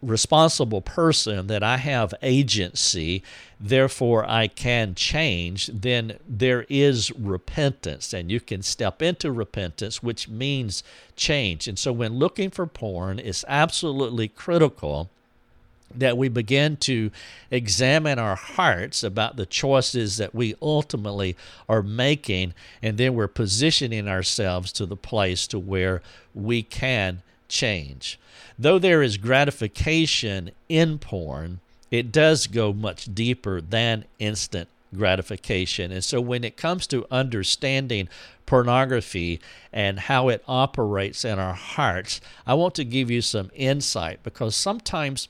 [0.02, 3.24] responsible person, that I have agency,
[3.60, 10.30] therefore I can change, then there is repentance, and you can step into repentance, which
[10.30, 10.84] means
[11.16, 11.68] change.
[11.68, 15.10] And so when looking for porn, it's absolutely critical
[15.95, 17.10] that we begin to
[17.50, 21.36] examine our hearts about the choices that we ultimately
[21.70, 26.02] are making and then we're positioning ourselves to the place to where
[26.36, 28.20] we can change
[28.58, 31.60] though there is gratification in porn
[31.91, 35.91] it does go much deeper than instant gratification.
[35.91, 38.10] And so when it comes to understanding
[38.45, 39.39] pornography
[39.72, 44.55] and how it operates in our hearts, I want to give you some insight because
[44.55, 45.28] sometimes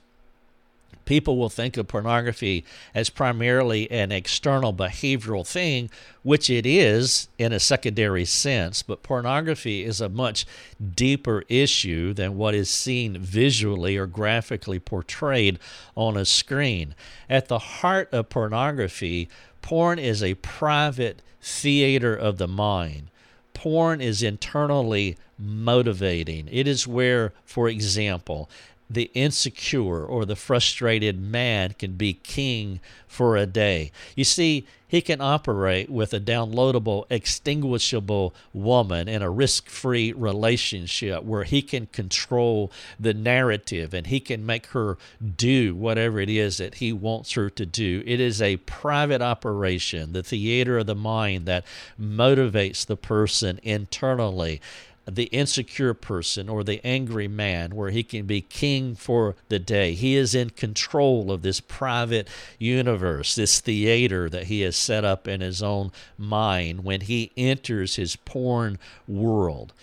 [1.07, 5.89] people will think of pornography as primarily an external behavioral thing,
[6.21, 10.45] which it is in a secondary sense, but pornography is a much
[10.93, 15.57] deeper issue than what is seen visually or graphically portrayed
[15.95, 16.93] on a screen.
[17.29, 19.29] At the heart of pornography,
[19.61, 23.09] porn is a private theater of the mind.
[23.53, 26.49] Porn is internally motivating.
[26.51, 28.49] It is where, for example,
[28.89, 33.91] the insecure or the frustrated man can be king for a day.
[34.15, 41.23] You see, he can operate with a downloadable, extinguishable woman in a risk free relationship
[41.23, 44.97] where he can control the narrative and he can make her
[45.35, 48.01] do whatever it is that he wants her to do.
[48.05, 51.65] It is a private operation, the theater of the mind that
[51.99, 54.61] motivates the person internally
[55.07, 59.93] the insecure person or the angry man, where he can be king for the day.
[59.93, 62.27] He is in control of this private
[62.59, 67.95] universe, this theater that he has set up in his own mind when he enters
[67.95, 68.77] his porn
[69.07, 69.73] world.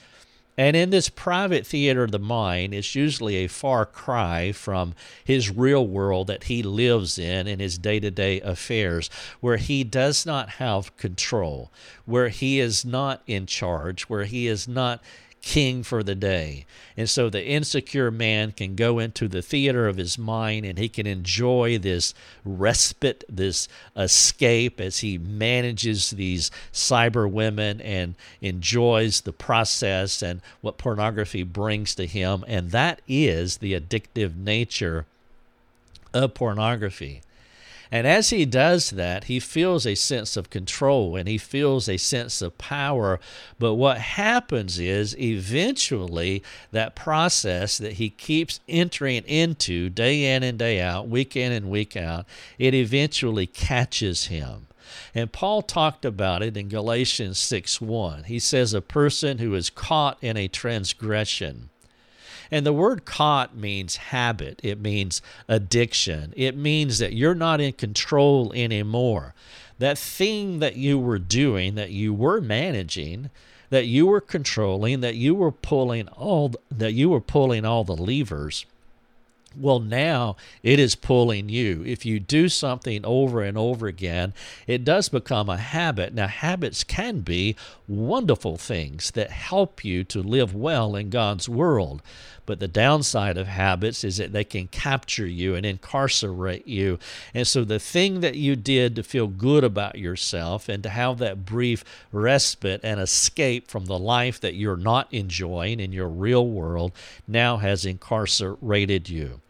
[0.57, 4.95] And in this private theater of the mind, it's usually a far cry from
[5.25, 9.83] his real world that he lives in in his day to day affairs, where he
[9.83, 11.73] does not have control,
[12.05, 15.03] where he is not in charge, where he is not
[15.45, 16.65] king for the day.
[16.97, 20.89] And so the insecure man can go into the theater of his mind and he
[20.89, 22.15] can enjoy this
[22.45, 30.79] respite, this escape as he manages these cyber women and enjoys the process and what
[30.79, 32.43] pornography brings to him.
[32.49, 35.05] And that is the addictive nature
[36.15, 37.21] of pornography.
[37.95, 41.97] And as he does that, he feels a sense of control and he feels a
[41.97, 43.21] sense of power.
[43.61, 46.43] But what happens is eventually
[46.73, 51.71] that process that he keeps entering into day in and day out, week in and
[51.71, 52.27] week out,
[52.59, 54.67] it eventually catches him.
[55.15, 58.25] And Paul talked about it in Galatians 6 1.
[58.25, 61.71] He says, A person who is caught in a transgression
[62.51, 67.73] and the word caught means habit, it means addiction, it means that you're not in
[67.73, 69.35] control anymore.
[69.79, 73.31] That thing that you were doing, that you were managing,
[73.71, 77.97] that you were controlling, that you were pulling all that you were pulling all the
[77.97, 78.67] levers
[79.57, 81.83] well, now it is pulling you.
[81.87, 84.33] If you do something over and over again,
[84.67, 86.15] it does become a habit.
[86.15, 92.03] Now, habits can be wonderful things that help you to live well in God's world.
[92.47, 96.99] But the downside of habits is that they can capture you and incarcerate you.
[97.33, 101.19] And so, the thing that you did to feel good about yourself and to have
[101.19, 106.47] that brief respite and escape from the life that you're not enjoying in your real
[106.47, 106.93] world
[107.27, 109.41] now has incarcerated you.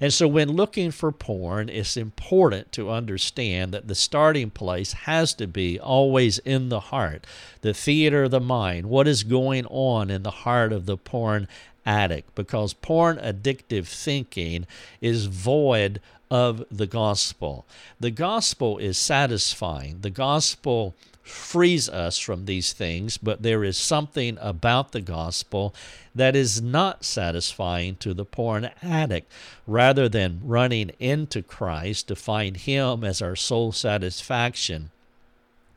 [0.00, 5.34] And so, when looking for porn, it's important to understand that the starting place has
[5.34, 7.26] to be always in the heart,
[7.60, 11.48] the theater of the mind, what is going on in the heart of the porn
[11.86, 14.66] addict, because porn addictive thinking
[15.00, 16.00] is void
[16.30, 17.66] of the gospel.
[18.00, 20.00] The gospel is satisfying.
[20.00, 20.94] The gospel
[21.24, 25.74] frees us from these things, but there is something about the gospel
[26.14, 29.32] that is not satisfying to the porn addict.
[29.66, 34.90] Rather than running into Christ to find Him as our sole satisfaction,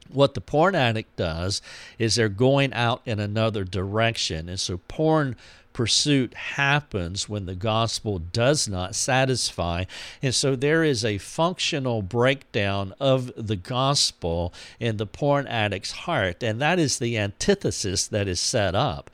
[0.09, 1.61] what the porn addict does
[1.97, 4.49] is they're going out in another direction.
[4.49, 5.37] And so porn
[5.77, 9.83] pursuit happens when the gospel does not satisfy.
[10.23, 16.41] And so there is a functional breakdown of the gospel in the porn addict's heart,
[16.41, 19.11] and that is the antithesis that is set up.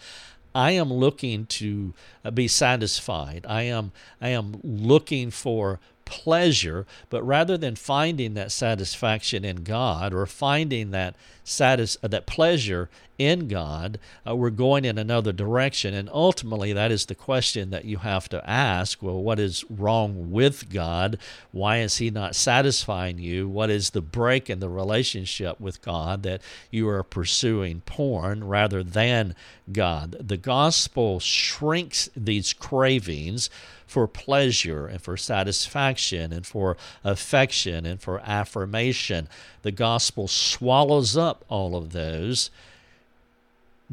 [0.56, 1.94] I am looking to
[2.24, 3.46] uh, be satisfied.
[3.50, 3.92] I am
[4.22, 10.92] I am looking for pleasure, but rather than finding that satisfaction in God or finding
[10.92, 15.94] that satis- uh, that pleasure in God, uh, we're going in another direction.
[15.94, 20.32] And ultimately, that is the question that you have to ask well, what is wrong
[20.32, 21.18] with God?
[21.52, 23.48] Why is He not satisfying you?
[23.48, 26.42] What is the break in the relationship with God that
[26.72, 29.36] you are pursuing porn rather than
[29.72, 30.16] God?
[30.20, 33.50] The gospel shrinks these cravings
[33.94, 39.30] for pleasure and for satisfaction and for affection and for affirmation.
[39.62, 42.50] The gospel swallows up all of those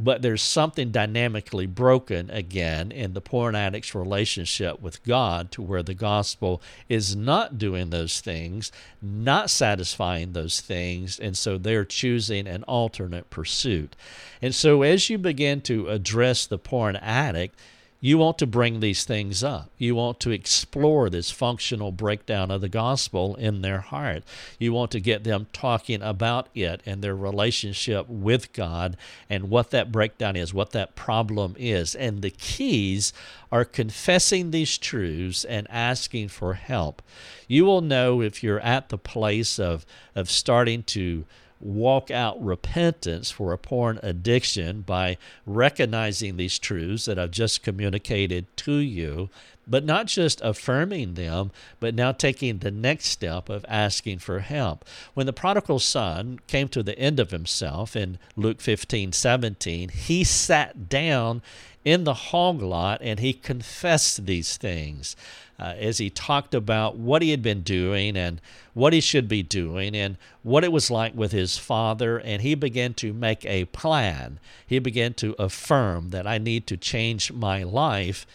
[0.03, 5.83] but there's something dynamically broken again in the porn addict's relationship with God to where
[5.83, 8.73] the gospel is not doing those things,
[9.03, 13.95] not satisfying those things, and so they're choosing an alternate pursuit.
[14.41, 17.59] And so as you begin to address the porn addict,
[18.03, 19.71] you want to bring these things up.
[19.77, 24.25] You want to explore this functional breakdown of the gospel in their heart.
[24.59, 28.97] You want to get them talking about it and their relationship with God
[29.29, 31.95] and what that breakdown is, what that problem is.
[31.95, 33.13] And the keys
[33.53, 37.03] are confessing these truths and asking for help.
[37.49, 39.85] You will know if you're at the place of,
[40.15, 41.27] of starting to
[41.61, 48.47] walk out repentance for a porn addiction by recognizing these truths that I've just communicated
[48.59, 49.29] to you,
[49.67, 54.85] but not just affirming them, but now taking the next step of asking for help.
[55.15, 60.25] When the prodigal son came to the end of himself in Luke 15 17, he
[60.25, 61.43] sat down
[61.85, 65.17] in the hog lot and he confessed these things
[65.61, 68.41] uh, as he talked about what he had been doing and
[68.73, 72.19] what he should be doing and what it was like with his father.
[72.19, 74.41] And he began to make a plan.
[74.67, 78.27] He began to affirm that I need to change my life.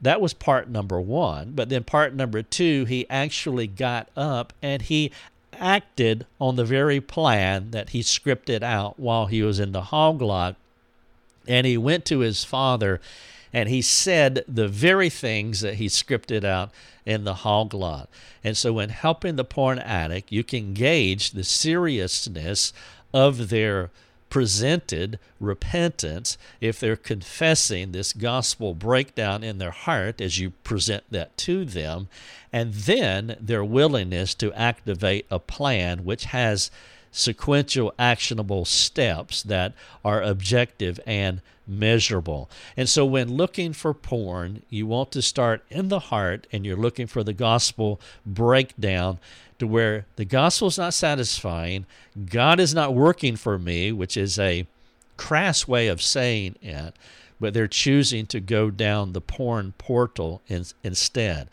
[0.00, 1.52] That was part number one.
[1.54, 5.12] But then part number two, he actually got up and he
[5.52, 10.22] acted on the very plan that he scripted out while he was in the hog
[10.22, 10.56] lot.
[11.46, 13.02] And he went to his father
[13.54, 16.72] and he said the very things that he scripted out
[17.06, 18.10] in the hog lot.
[18.42, 22.72] And so, in helping the porn addict, you can gauge the seriousness
[23.14, 23.90] of their
[24.28, 31.36] presented repentance if they're confessing this gospel breakdown in their heart as you present that
[31.36, 32.08] to them,
[32.52, 36.72] and then their willingness to activate a plan which has
[37.14, 39.72] sequential actionable steps that
[40.04, 42.50] are objective and measurable.
[42.76, 46.76] And so when looking for porn, you want to start in the heart and you're
[46.76, 49.18] looking for the gospel breakdown
[49.60, 51.86] to where the gospel is not satisfying,
[52.26, 54.66] God is not working for me, which is a
[55.16, 56.94] crass way of saying it,
[57.40, 61.48] but they're choosing to go down the porn portal in, instead.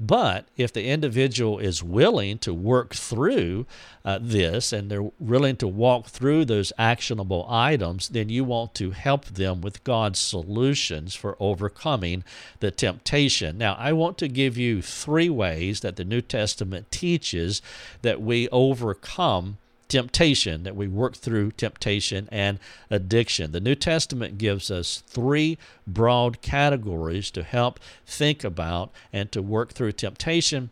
[0.00, 3.66] But if the individual is willing to work through
[4.04, 8.90] uh, this and they're willing to walk through those actionable items, then you want to
[8.90, 12.24] help them with God's solutions for overcoming
[12.58, 13.56] the temptation.
[13.56, 17.62] Now, I want to give you three ways that the New Testament teaches
[18.02, 19.58] that we overcome
[19.88, 22.58] temptation, that we work through temptation and
[22.90, 23.52] addiction.
[23.52, 29.72] The New Testament gives us three broad categories to help think about and to work
[29.72, 30.70] through temptation.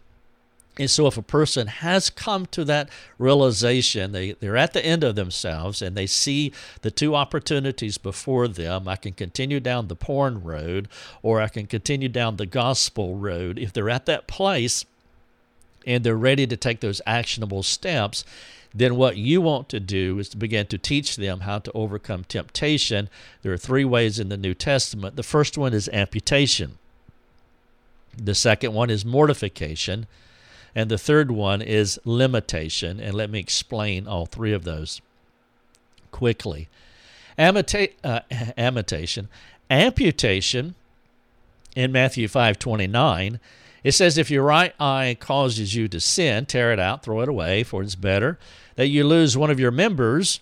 [0.78, 2.88] And so, if a person has come to that
[3.18, 6.50] realization, they, they're at the end of themselves and they see
[6.80, 10.88] the two opportunities before them I can continue down the porn road
[11.22, 13.58] or I can continue down the gospel road.
[13.58, 14.86] If they're at that place
[15.86, 18.24] and they're ready to take those actionable steps,
[18.74, 22.24] then what you want to do is to begin to teach them how to overcome
[22.24, 23.08] temptation.
[23.42, 25.16] There are three ways in the New Testament.
[25.16, 26.78] The first one is amputation,
[28.16, 30.06] the second one is mortification,
[30.74, 33.00] and the third one is limitation.
[33.00, 35.00] And let me explain all three of those
[36.10, 36.68] quickly.
[37.38, 38.20] Amita- uh,
[38.56, 39.28] amputation,
[39.70, 40.74] amputation
[41.74, 43.40] in Matthew 5 29
[43.85, 47.28] it says, If your right eye causes you to sin, tear it out, throw it
[47.28, 48.39] away, for it's better
[48.76, 50.41] that you lose one of your members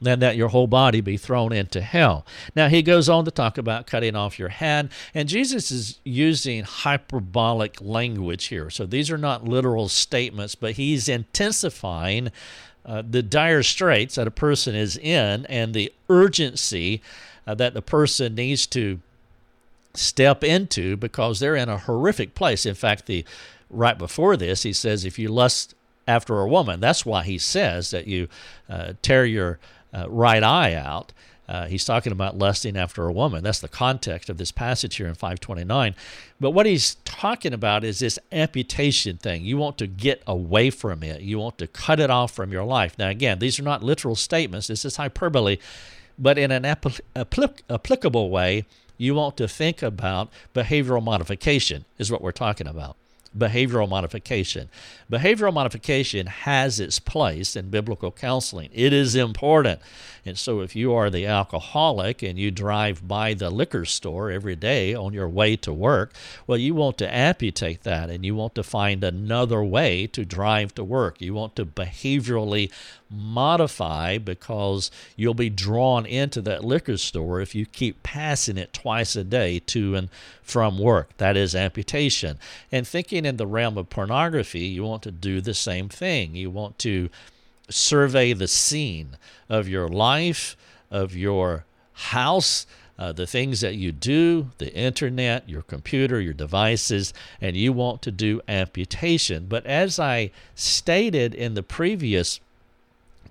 [0.00, 2.26] than that your whole body be thrown into hell.
[2.54, 6.64] Now, he goes on to talk about cutting off your hand, and Jesus is using
[6.64, 8.70] hyperbolic language here.
[8.70, 12.30] So these are not literal statements, but he's intensifying
[12.84, 17.00] uh, the dire straits that a person is in and the urgency
[17.46, 19.00] uh, that the person needs to
[19.94, 22.66] step into because they're in a horrific place.
[22.66, 23.24] In fact, the
[23.70, 25.74] right before this, he says, if you lust
[26.06, 28.28] after a woman, that's why he says that you
[28.68, 29.58] uh, tear your
[29.92, 31.12] uh, right eye out.
[31.46, 33.44] Uh, he's talking about lusting after a woman.
[33.44, 35.94] That's the context of this passage here in 529.
[36.40, 39.44] But what he's talking about is this amputation thing.
[39.44, 42.64] You want to get away from it, you want to cut it off from your
[42.64, 42.98] life.
[42.98, 45.58] Now, again, these are not literal statements, this is hyperbole,
[46.18, 48.64] but in an apl- applic- applicable way,
[48.96, 52.96] you want to think about behavioral modification, is what we're talking about.
[53.36, 54.68] behavioral modification.
[55.10, 58.70] Behavioral modification has its place in biblical counseling.
[58.72, 59.80] It is important.
[60.24, 64.56] And so, if you are the alcoholic and you drive by the liquor store every
[64.56, 66.14] day on your way to work,
[66.46, 70.74] well, you want to amputate that and you want to find another way to drive
[70.76, 71.20] to work.
[71.20, 72.70] You want to behaviorally
[73.10, 79.16] modify because you'll be drawn into that liquor store if you keep passing it twice
[79.16, 80.08] a day to and
[80.42, 81.16] from work.
[81.18, 82.38] That is amputation.
[82.72, 86.34] And thinking in the realm of pornography, you want to do the same thing.
[86.34, 87.08] You want to
[87.68, 89.16] survey the scene
[89.48, 90.56] of your life,
[90.90, 92.66] of your house,
[92.98, 98.02] uh, the things that you do, the internet, your computer, your devices, and you want
[98.02, 99.46] to do amputation.
[99.48, 102.38] But as I stated in the previous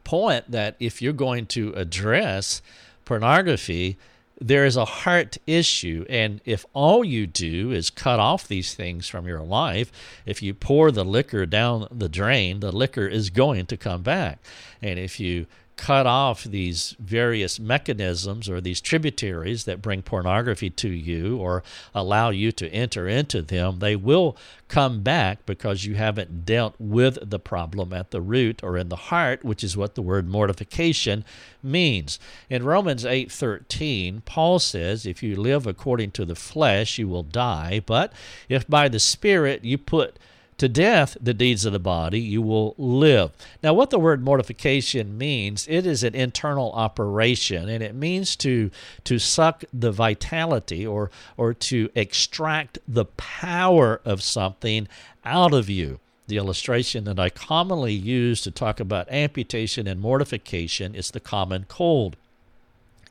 [0.03, 2.61] point, that if you're going to address
[3.05, 3.97] pornography,
[4.39, 6.05] there is a heart issue.
[6.09, 9.91] And if all you do is cut off these things from your life,
[10.25, 14.39] if you pour the liquor down the drain, the liquor is going to come back.
[14.81, 15.45] And if you
[15.75, 21.63] cut off these various mechanisms or these tributaries that bring pornography to you or
[21.93, 27.17] allow you to enter into them, they will come back because you haven't dealt with
[27.29, 31.23] the problem at the root or in the heart, which is what the word mortification
[31.61, 32.19] means.
[32.49, 37.81] In Romans 8:13, Paul says, "If you live according to the flesh, you will die,
[37.85, 38.13] but
[38.49, 40.17] if by the spirit you put
[40.63, 43.31] to death the deeds of the body, you will live.
[43.61, 48.71] Now, what the word mortification means, it is an internal operation, and it means to
[49.03, 54.87] to suck the vitality or or to extract the power of something
[55.25, 55.99] out of you.
[56.27, 61.65] The illustration that I commonly use to talk about amputation and mortification is the common
[61.67, 62.15] cold.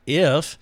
[0.07, 0.57] If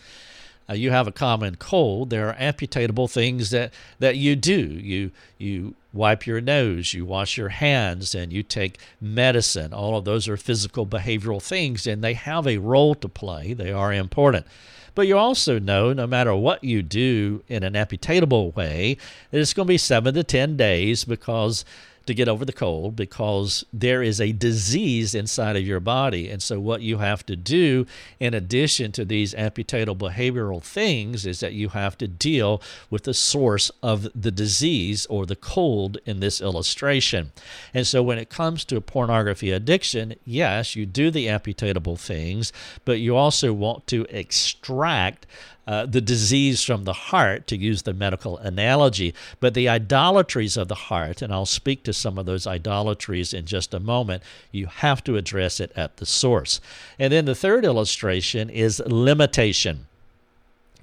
[0.70, 4.58] uh, you have a common cold, there are amputatable things that, that you do.
[4.58, 9.72] You you wipe your nose, you wash your hands, and you take medicine.
[9.72, 13.52] All of those are physical behavioral things, and they have a role to play.
[13.52, 14.46] They are important.
[14.94, 18.96] But you also know, no matter what you do in an amputatable way,
[19.30, 21.64] that it's going to be seven to ten days because
[22.07, 26.30] to get over the cold because there is a disease inside of your body.
[26.30, 27.86] And so, what you have to do,
[28.18, 33.14] in addition to these amputatable behavioral things, is that you have to deal with the
[33.14, 37.32] source of the disease or the cold in this illustration.
[37.74, 42.53] And so, when it comes to a pornography addiction, yes, you do the amputatable things,
[42.84, 45.26] but you also want to extract
[45.70, 50.66] uh, the disease from the heart, to use the medical analogy, but the idolatries of
[50.66, 54.66] the heart, and I'll speak to some of those idolatries in just a moment, you
[54.66, 56.60] have to address it at the source.
[56.98, 59.86] And then the third illustration is limitation.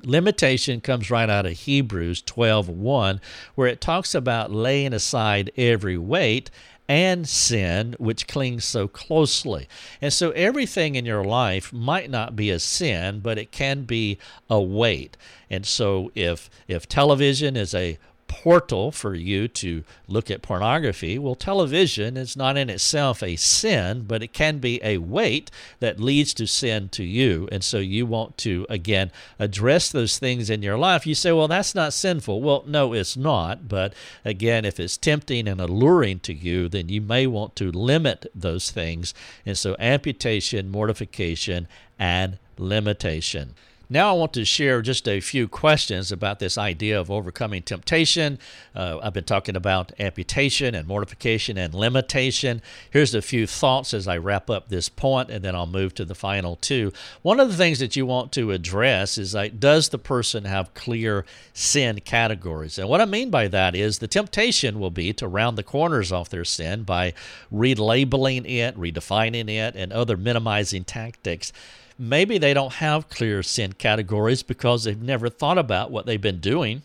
[0.03, 3.19] Limitation comes right out of Hebrews 12:1
[3.55, 6.49] where it talks about laying aside every weight
[6.88, 9.67] and sin which clings so closely.
[10.01, 14.17] And so everything in your life might not be a sin, but it can be
[14.49, 15.17] a weight.
[15.49, 17.97] And so if if television is a
[18.28, 21.17] portal for you to look at pornography.
[21.17, 25.49] Well, television is not in itself a sin, but it can be a weight
[25.80, 27.47] that leads to sin to you.
[27.51, 31.07] And so you want to, again, address those things in your life.
[31.07, 32.41] You say, well, that's not sinful.
[32.41, 33.67] Well, no, it's not.
[33.67, 38.30] But again, if it's tempting and alluring to you, then you may want to limit
[38.36, 39.13] those things.
[39.45, 41.67] And so amputation, mortification,
[41.99, 43.55] and limitation.
[43.89, 48.38] Now, I want to share just a few questions about this idea of overcoming temptation.
[48.75, 52.61] Uh, I've been talking about amputation and mortification and limitation.
[52.91, 56.05] Here's a few thoughts as I wrap up this point, and then I'll move to
[56.05, 56.91] the final two.
[57.21, 60.73] One of the things that you want to address is like, does the person have
[60.73, 62.77] clear sin categories?
[62.77, 66.11] And what I mean by that is the temptation will be to round the corners
[66.11, 67.13] off their sin by
[67.53, 71.53] relabeling it, redefining it, and other minimizing tactics
[71.97, 76.39] maybe they don't have clear sin categories because they've never thought about what they've been
[76.39, 76.83] doing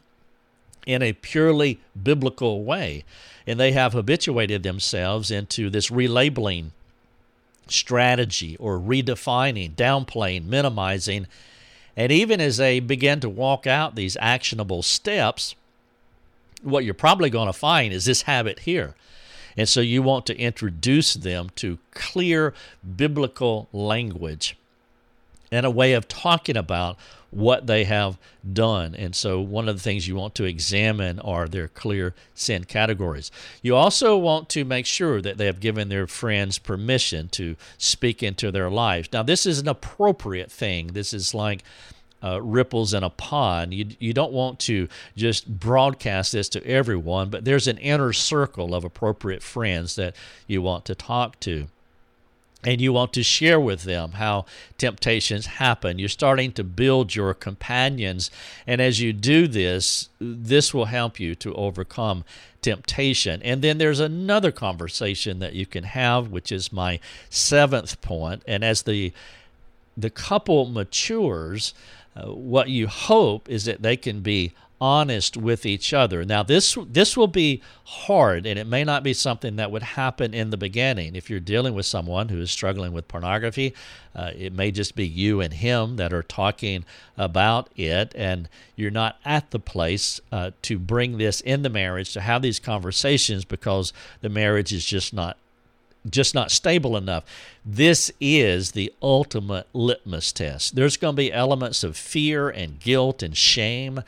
[0.86, 3.04] in a purely biblical way.
[3.46, 6.70] And they have habituated themselves into this relabeling
[7.68, 11.26] strategy or redefining, downplaying, minimizing.
[11.96, 15.54] And even as they begin to walk out these actionable steps,
[16.62, 18.94] what you're probably going to find is this habit here.
[19.56, 22.54] And so you want to introduce them to clear
[22.96, 24.56] biblical language
[25.52, 26.98] and a way of talking about
[27.30, 28.18] what they have
[28.52, 28.94] done.
[28.94, 33.30] And so, one of the things you want to examine are their clear sin categories.
[33.62, 38.22] You also want to make sure that they have given their friends permission to speak
[38.22, 39.08] into their lives.
[39.12, 40.88] Now, this is an appropriate thing.
[40.88, 41.62] This is like
[42.22, 43.72] uh, ripples in a pond.
[43.74, 48.74] You, you don't want to just broadcast this to everyone, but there's an inner circle
[48.74, 50.14] of appropriate friends that
[50.46, 51.68] you want to talk to
[52.64, 54.44] and you want to share with them how
[54.78, 55.98] temptations happen.
[55.98, 58.30] You're starting to build your companions.
[58.66, 62.24] And as you do this, this will help you to overcome
[62.60, 63.42] temptation.
[63.42, 68.42] And then there's another conversation that you can have, which is my seventh point.
[68.46, 69.12] And as the
[69.94, 71.74] the couple matures,
[72.16, 76.24] uh, what you hope is that they can be honest with each other.
[76.24, 80.34] Now this this will be hard and it may not be something that would happen
[80.34, 81.14] in the beginning.
[81.14, 83.74] If you're dealing with someone who is struggling with pornography,
[84.16, 86.84] uh, it may just be you and him that are talking
[87.16, 92.12] about it and you're not at the place uh, to bring this in the marriage
[92.14, 95.36] to have these conversations because the marriage is just not
[96.10, 97.22] just not stable enough.
[97.64, 100.74] This is the ultimate litmus test.
[100.74, 104.02] There's going to be elements of fear and guilt and shame.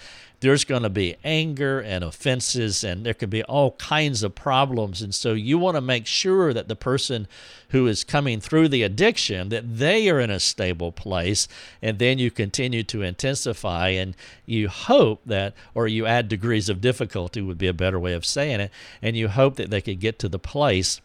[0.45, 5.01] There's going to be anger and offenses, and there can be all kinds of problems.
[5.01, 7.27] And so you want to make sure that the person
[7.71, 11.49] who is coming through the addiction that they are in a stable place,
[11.81, 14.15] and then you continue to intensify, and
[14.45, 18.27] you hope that, or you add degrees of difficulty would be a better way of
[18.27, 18.71] saying it,
[19.01, 21.01] and you hope that they could get to the place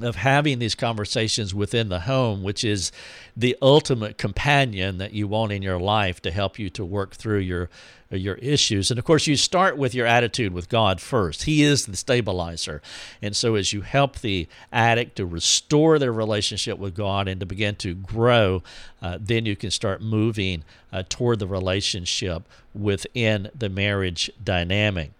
[0.00, 2.92] of having these conversations within the home, which is
[3.36, 7.38] the ultimate companion that you want in your life to help you to work through
[7.38, 7.68] your
[8.10, 8.90] your issues.
[8.90, 11.42] And of course, you start with your attitude with God first.
[11.42, 12.80] He is the stabilizer.
[13.20, 17.46] And so, as you help the addict to restore their relationship with God and to
[17.46, 18.62] begin to grow,
[19.02, 22.44] uh, then you can start moving uh, toward the relationship
[22.74, 25.12] within the marriage dynamic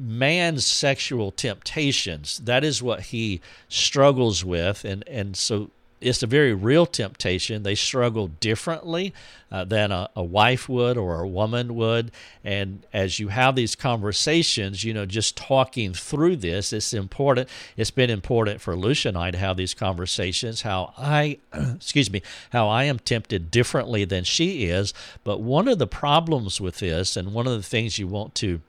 [0.00, 2.38] man's sexual temptations.
[2.38, 5.70] That is what he struggles with, and and so
[6.00, 7.62] it's a very real temptation.
[7.62, 9.12] They struggle differently
[9.52, 12.10] uh, than a, a, wife would or a woman would.
[12.42, 17.48] And as you have these conversations, you know, just talking through this, it's important.
[17.76, 20.62] It's been important for Lucia and I to have these conversations.
[20.62, 24.94] How I, excuse me, how I am tempted differently than she is.
[25.24, 28.62] But one of the problems with this, and one of the things you want to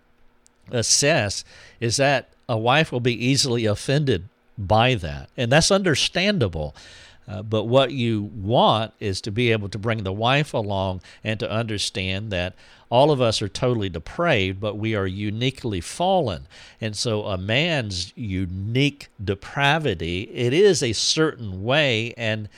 [0.72, 1.44] assess
[1.80, 5.30] is that a wife will be easily offended by that.
[5.38, 6.76] And that's understandable.
[7.28, 11.40] Uh, but what you want is to be able to bring the wife along and
[11.40, 12.56] to understand that
[12.90, 16.46] all of us are totally depraved, but we are uniquely fallen.
[16.82, 22.50] And so a man's unique depravity, it is a certain way and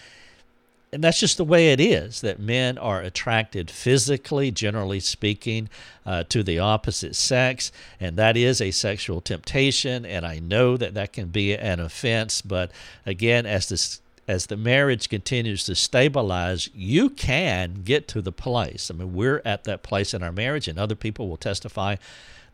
[0.94, 5.70] and that's just the way it is that men are attracted physically, generally speaking,
[6.06, 10.06] uh, to the opposite sex, and that is a sexual temptation.
[10.06, 12.72] And I know that that can be an offense, but
[13.06, 18.89] again, as this as the marriage continues to stabilize, you can get to the place.
[18.89, 21.98] I mean, we're at that place in our marriage, and other people will testify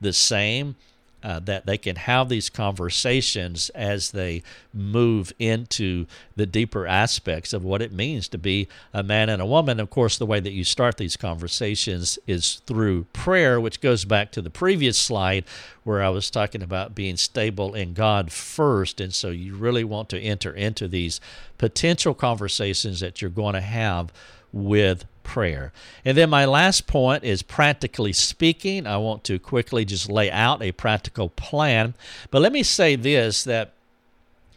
[0.01, 0.75] the same
[1.23, 4.43] uh, that they can have these conversations as they
[4.73, 6.05] move into
[6.35, 9.79] the deeper aspects of what it means to be a man and a woman.
[9.79, 14.31] Of course, the way that you start these conversations is through prayer, which goes back
[14.31, 15.43] to the previous slide
[15.83, 19.01] where I was talking about being stable in God first.
[19.01, 21.19] And so you really want to enter into these
[21.57, 24.13] potential conversations that you're going to have
[24.51, 25.71] with prayer.
[26.03, 28.87] And then my last point is practically speaking.
[28.87, 31.93] I want to quickly just lay out a practical plan.
[32.31, 33.73] But let me say this that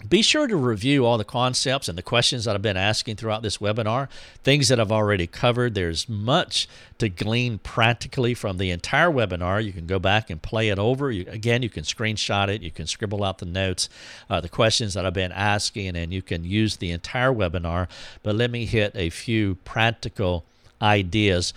[0.09, 3.43] be sure to review all the concepts and the questions that I've been asking throughout
[3.43, 4.09] this webinar,
[4.43, 5.75] things that I've already covered.
[5.75, 6.69] There's much
[6.99, 9.65] to glean practically from the entire webinar.
[9.65, 11.11] You can go back and play it over.
[11.11, 13.89] You, again, you can screenshot it, you can scribble out the notes,
[14.29, 17.89] uh, the questions that I've been asking, and you can use the entire webinar.
[18.23, 20.45] But let me hit a few practical
[20.83, 21.55] ideas.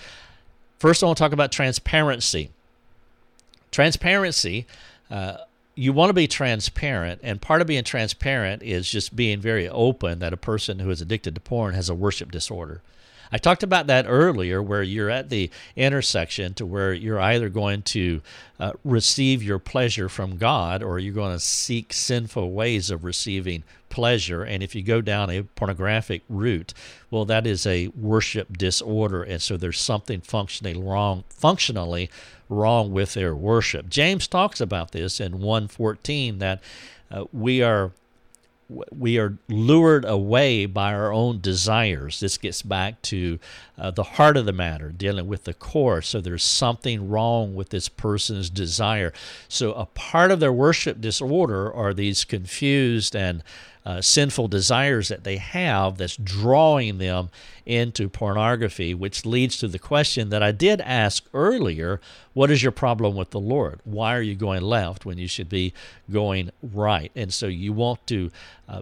[0.80, 2.52] First, I want to talk about transparency.
[3.72, 4.66] Transparency.
[5.10, 5.38] Uh,
[5.76, 10.20] you want to be transparent, and part of being transparent is just being very open
[10.20, 12.82] that a person who is addicted to porn has a worship disorder.
[13.36, 17.82] I talked about that earlier, where you're at the intersection to where you're either going
[17.82, 18.22] to
[18.62, 23.66] uh, receive your pleasure from God or you're going to seek sinful ways of receiving
[23.90, 24.44] pleasure.
[24.44, 26.74] And if you go down a pornographic route,
[27.12, 32.10] well, that is a worship disorder, and so there's something functionally wrong, functionally
[32.48, 33.90] wrong with their worship.
[33.90, 36.64] James talks about this in 114 that
[37.12, 37.92] uh, we are
[38.68, 42.20] we are lured away by our own desires.
[42.20, 43.38] This gets back to
[43.78, 46.01] uh, the heart of the matter, dealing with the core.
[46.01, 49.13] So there's something wrong with this person's desire.
[49.47, 53.43] So a part of their worship disorder are these confused and
[53.86, 57.30] uh, sinful desires that they have that's drawing them
[57.66, 62.02] into pornography, which leads to the question that I did ask earlier
[62.34, 63.80] what is your problem with the Lord?
[63.86, 65.74] Why are you going left when you should be
[66.12, 67.12] going right?
[67.16, 68.32] And so you want to
[68.68, 68.82] uh,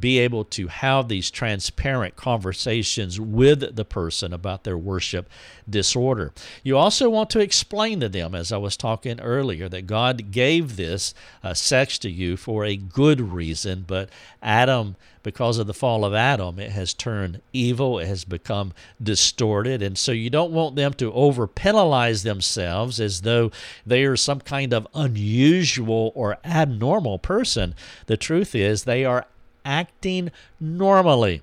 [0.00, 5.28] be able to have these transparent conversations with the person about their worship
[5.68, 6.32] disorder.
[6.62, 10.76] You also want to explain to them, as I was talking earlier, that God gave
[10.76, 14.08] this uh, sex to you for a good reason, but
[14.42, 18.72] Adam, because of the fall of Adam, it has turned evil, it has become
[19.02, 23.50] distorted, and so you don't want them to over penalize themselves as though
[23.86, 27.74] they are some kind of unusual or abnormal person.
[28.06, 29.26] The truth is, they are
[29.64, 31.42] acting normally.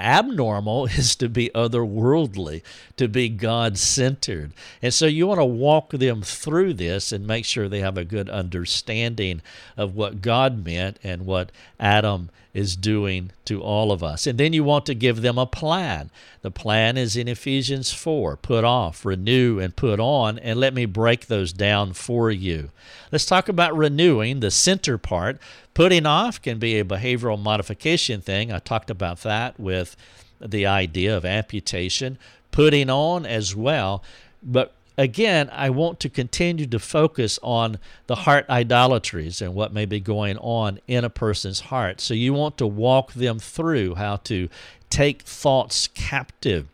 [0.00, 2.62] Abnormal is to be otherworldly,
[2.96, 4.52] to be God centered.
[4.80, 8.04] And so you want to walk them through this and make sure they have a
[8.04, 9.42] good understanding
[9.76, 11.50] of what God meant and what
[11.80, 14.26] Adam is doing to all of us.
[14.26, 16.10] And then you want to give them a plan.
[16.42, 20.38] The plan is in Ephesians 4 put off, renew, and put on.
[20.38, 22.70] And let me break those down for you.
[23.12, 25.38] Let's talk about renewing, the center part.
[25.74, 28.52] Putting off can be a behavioral modification thing.
[28.52, 29.96] I talked about that with
[30.40, 32.18] the idea of amputation.
[32.50, 34.02] Putting on as well.
[34.42, 37.78] But again, I want to continue to focus on
[38.08, 42.00] the heart idolatries and what may be going on in a person's heart.
[42.00, 44.48] So you want to walk them through how to
[44.90, 46.66] take thoughts captive.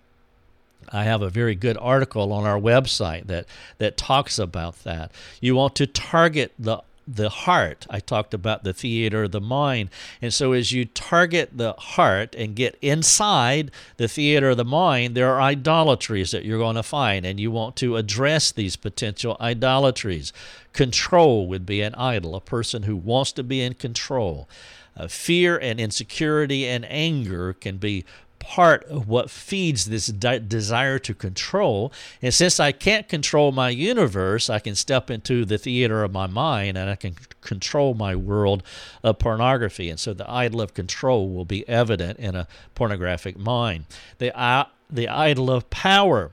[0.90, 3.46] I have a very good article on our website that,
[3.78, 5.12] that talks about that.
[5.40, 7.86] You want to target the the heart.
[7.90, 9.90] I talked about the theater of the mind.
[10.22, 15.14] And so, as you target the heart and get inside the theater of the mind,
[15.14, 19.36] there are idolatries that you're going to find, and you want to address these potential
[19.40, 20.32] idolatries.
[20.72, 24.48] Control would be an idol, a person who wants to be in control.
[24.96, 28.04] Uh, fear and insecurity and anger can be
[28.44, 31.90] part of what feeds this de- desire to control.
[32.20, 36.26] And since I can't control my universe, I can step into the theater of my
[36.26, 38.62] mind and I can control my world
[39.02, 39.88] of pornography.
[39.88, 43.86] And so the idol of control will be evident in a pornographic mind.
[44.18, 46.30] The, uh, the idol of power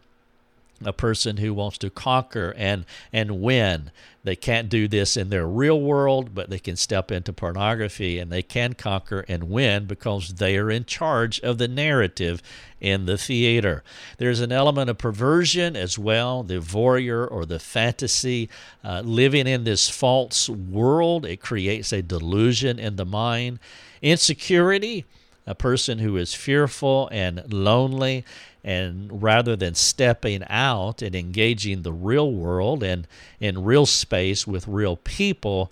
[0.86, 3.92] a person who wants to conquer and and win.
[4.24, 8.32] They can't do this in their real world, but they can step into pornography and
[8.32, 12.42] they can conquer and win because they are in charge of the narrative
[12.80, 13.84] in the theater.
[14.20, 18.48] There's an element of perversion as well, the voyeur or the fantasy,
[18.84, 21.26] uh, living in this false world.
[21.26, 23.58] It creates a delusion in the mind.
[24.04, 25.06] Insecurity,
[25.48, 28.24] a person who is fearful and lonely
[28.64, 33.08] and rather than stepping out and engaging the real world and
[33.40, 35.72] in real space with real people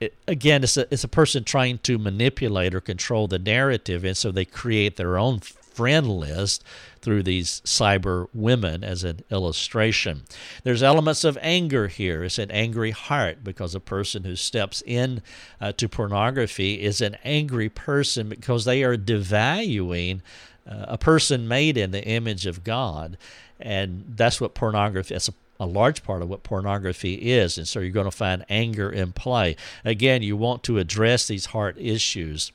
[0.00, 4.16] it, again it's a, it's a person trying to manipulate or control the narrative and
[4.16, 5.40] so they create their own
[5.78, 6.64] friend list
[7.00, 10.24] through these cyber women as an illustration.
[10.64, 12.24] There's elements of anger here.
[12.24, 15.22] It's an angry heart because a person who steps in
[15.60, 20.20] uh, to pornography is an angry person because they are devaluing
[20.68, 23.16] uh, a person made in the image of God.
[23.60, 27.58] And that's what pornography, that's a, a large part of what pornography is.
[27.58, 29.56] And so you're going to find anger in play.
[29.84, 32.52] Again, you want to address these heart issues.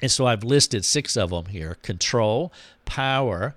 [0.00, 2.52] And so I've listed six of them here control,
[2.84, 3.54] power,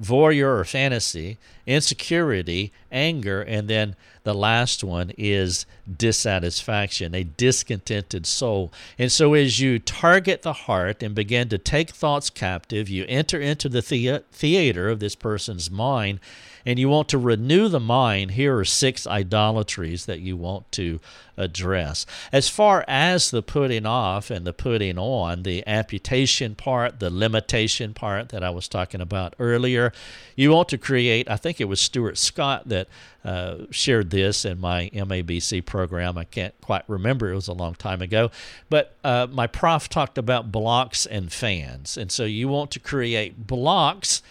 [0.00, 5.66] voyeur or fantasy, insecurity, anger, and then the last one is
[5.98, 8.72] dissatisfaction, a discontented soul.
[8.98, 13.40] And so, as you target the heart and begin to take thoughts captive, you enter
[13.40, 16.20] into the, the- theater of this person's mind
[16.64, 21.00] and you want to renew the mind, here are six idolatries that you want to
[21.36, 22.06] address.
[22.30, 27.94] As far as the putting off and the putting on, the amputation part, the limitation
[27.94, 29.92] part that I was talking about earlier,
[30.36, 32.88] you want to create, I think it was Stuart Scott that
[33.24, 36.18] uh, shared this in my MABC program.
[36.18, 38.30] I can't quite remember, it was a long time ago.
[38.68, 41.96] But uh, my prof talked about blocks and fans.
[41.96, 44.22] And so you want to create blocks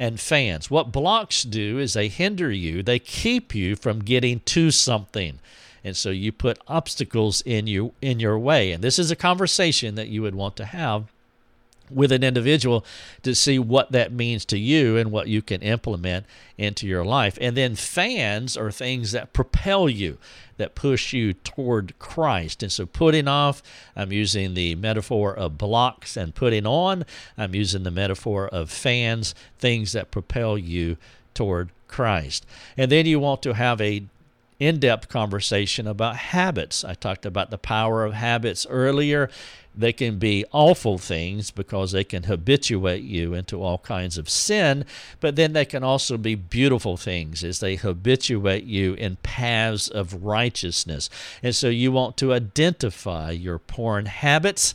[0.00, 0.70] and fans.
[0.70, 5.38] What blocks do is they hinder you, they keep you from getting to something.
[5.84, 8.72] And so you put obstacles in you in your way.
[8.72, 11.12] And this is a conversation that you would want to have
[11.90, 12.84] with an individual
[13.22, 16.26] to see what that means to you and what you can implement
[16.56, 17.38] into your life.
[17.40, 20.18] And then fans are things that propel you,
[20.56, 22.62] that push you toward Christ.
[22.62, 23.62] And so putting off,
[23.96, 27.04] I'm using the metaphor of blocks, and putting on,
[27.36, 30.96] I'm using the metaphor of fans, things that propel you
[31.34, 32.46] toward Christ.
[32.76, 34.04] And then you want to have a
[34.60, 36.84] in depth conversation about habits.
[36.84, 39.30] I talked about the power of habits earlier.
[39.74, 44.84] They can be awful things because they can habituate you into all kinds of sin,
[45.20, 50.24] but then they can also be beautiful things as they habituate you in paths of
[50.24, 51.08] righteousness.
[51.42, 54.74] And so you want to identify your porn habits.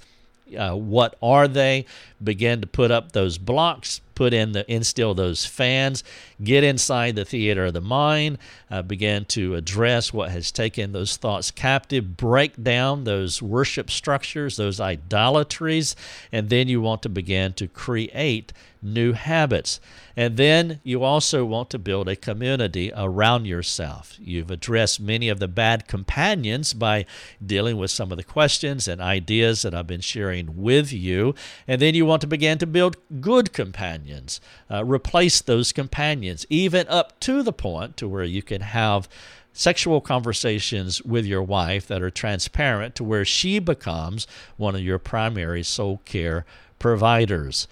[0.57, 1.86] Uh, what are they?
[2.23, 6.03] Begin to put up those blocks, put in the instill those fans,
[6.43, 8.38] get inside the theater of the mind,
[8.72, 14.57] uh, begin to address what has taken those thoughts captive, break down those worship structures,
[14.57, 15.95] those idolatries,
[16.32, 18.53] and then you want to begin to create
[18.86, 19.79] new habits.
[20.15, 24.15] And then you also want to build a community around yourself.
[24.19, 27.05] You've addressed many of the bad companions by
[27.45, 31.36] dealing with some of the questions and ideas that I've been sharing with you.
[31.67, 34.39] And then you want to begin to build good companions,
[34.71, 39.09] uh, replace those companions, even up to the point to where you can have
[39.55, 44.27] sexual conversations with your wife that are transparent to where she becomes
[44.57, 46.45] one of your primary soul care
[46.77, 47.67] providers.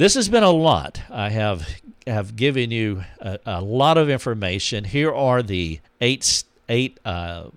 [0.00, 1.02] This has been a lot.
[1.10, 1.68] I have
[2.06, 4.84] have given you a, a lot of information.
[4.84, 7.50] Here are the eight eight uh,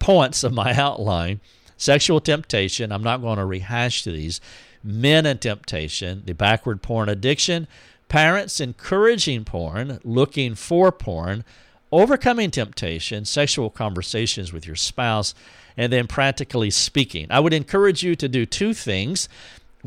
[0.00, 1.38] points of my outline.
[1.76, 2.90] Sexual temptation.
[2.90, 4.40] I'm not going to rehash these.
[4.82, 6.24] Men and temptation.
[6.26, 7.68] The backward porn addiction.
[8.08, 11.44] Parents encouraging porn, looking for porn,
[11.92, 15.36] overcoming temptation, sexual conversations with your spouse,
[15.76, 17.28] and then practically speaking.
[17.30, 19.28] I would encourage you to do two things.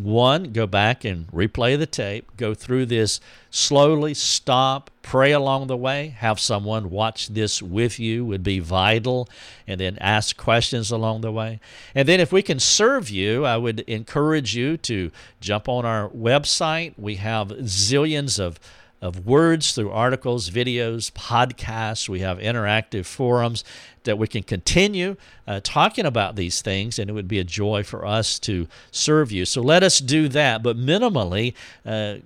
[0.03, 3.19] One, go back and replay the tape, go through this
[3.49, 8.23] slowly, stop, pray along the way, have someone watch this with you.
[8.23, 9.27] Would be vital,
[9.67, 11.59] and then ask questions along the way.
[11.93, 16.07] And then, if we can serve you, I would encourage you to jump on our
[16.09, 16.93] website.
[16.97, 18.59] We have zillions of
[19.01, 22.09] of words through articles, videos, podcasts.
[22.09, 23.63] We have interactive forums
[24.03, 25.15] that we can continue
[25.47, 29.31] uh, talking about these things, and it would be a joy for us to serve
[29.31, 29.45] you.
[29.45, 31.53] So let us do that, but minimally,
[31.85, 32.17] uh,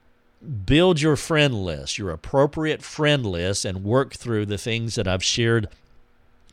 [0.65, 5.23] build your friend list, your appropriate friend list, and work through the things that I've
[5.23, 5.69] shared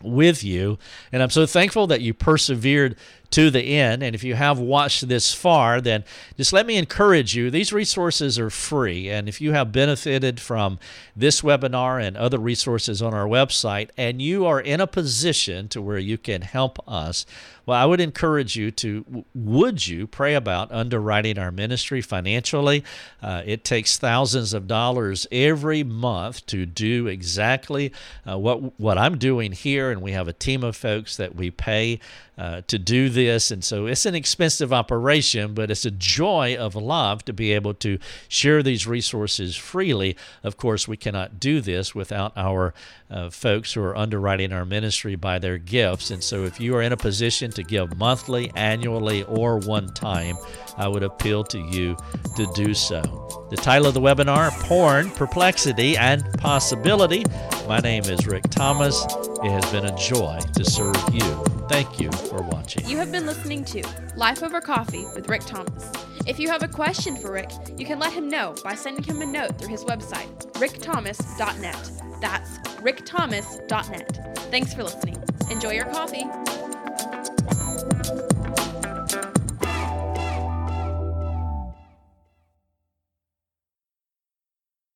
[0.02, 0.78] with you.
[1.12, 2.96] And I'm so thankful that you persevered
[3.30, 4.02] to the end.
[4.02, 6.04] And if you have watched this far, then
[6.36, 7.50] just let me encourage you.
[7.50, 9.08] These resources are free.
[9.08, 10.78] And if you have benefited from
[11.14, 15.80] this webinar and other resources on our website, and you are in a position to
[15.80, 17.24] where you can help us,
[17.66, 22.84] well, I would encourage you to, would you pray about underwriting our ministry financially?
[23.22, 27.92] Uh, it takes thousands of dollars every month to do exactly
[28.28, 29.90] uh, what, what I'm doing here.
[29.90, 32.00] And we have a team of folks that we pay
[32.40, 33.50] uh, to do this.
[33.50, 37.74] And so it's an expensive operation, but it's a joy of love to be able
[37.74, 37.98] to
[38.28, 40.16] share these resources freely.
[40.42, 42.72] Of course, we cannot do this without our
[43.10, 46.10] uh, folks who are underwriting our ministry by their gifts.
[46.10, 50.36] And so if you are in a position to give monthly, annually, or one time,
[50.76, 51.96] I would appeal to you
[52.36, 53.46] to do so.
[53.50, 57.24] The title of the webinar Porn, Perplexity, and Possibility.
[57.66, 59.04] My name is Rick Thomas.
[59.42, 61.44] It has been a joy to serve you.
[61.68, 62.88] Thank you for watching.
[62.88, 63.82] You have been listening to
[64.16, 65.90] Life Over Coffee with Rick Thomas.
[66.26, 69.22] If you have a question for Rick, you can let him know by sending him
[69.22, 72.09] a note through his website, rickthomas.net.
[72.20, 74.38] That's rickthomas.net.
[74.50, 75.22] Thanks for listening.
[75.50, 76.26] Enjoy your coffee.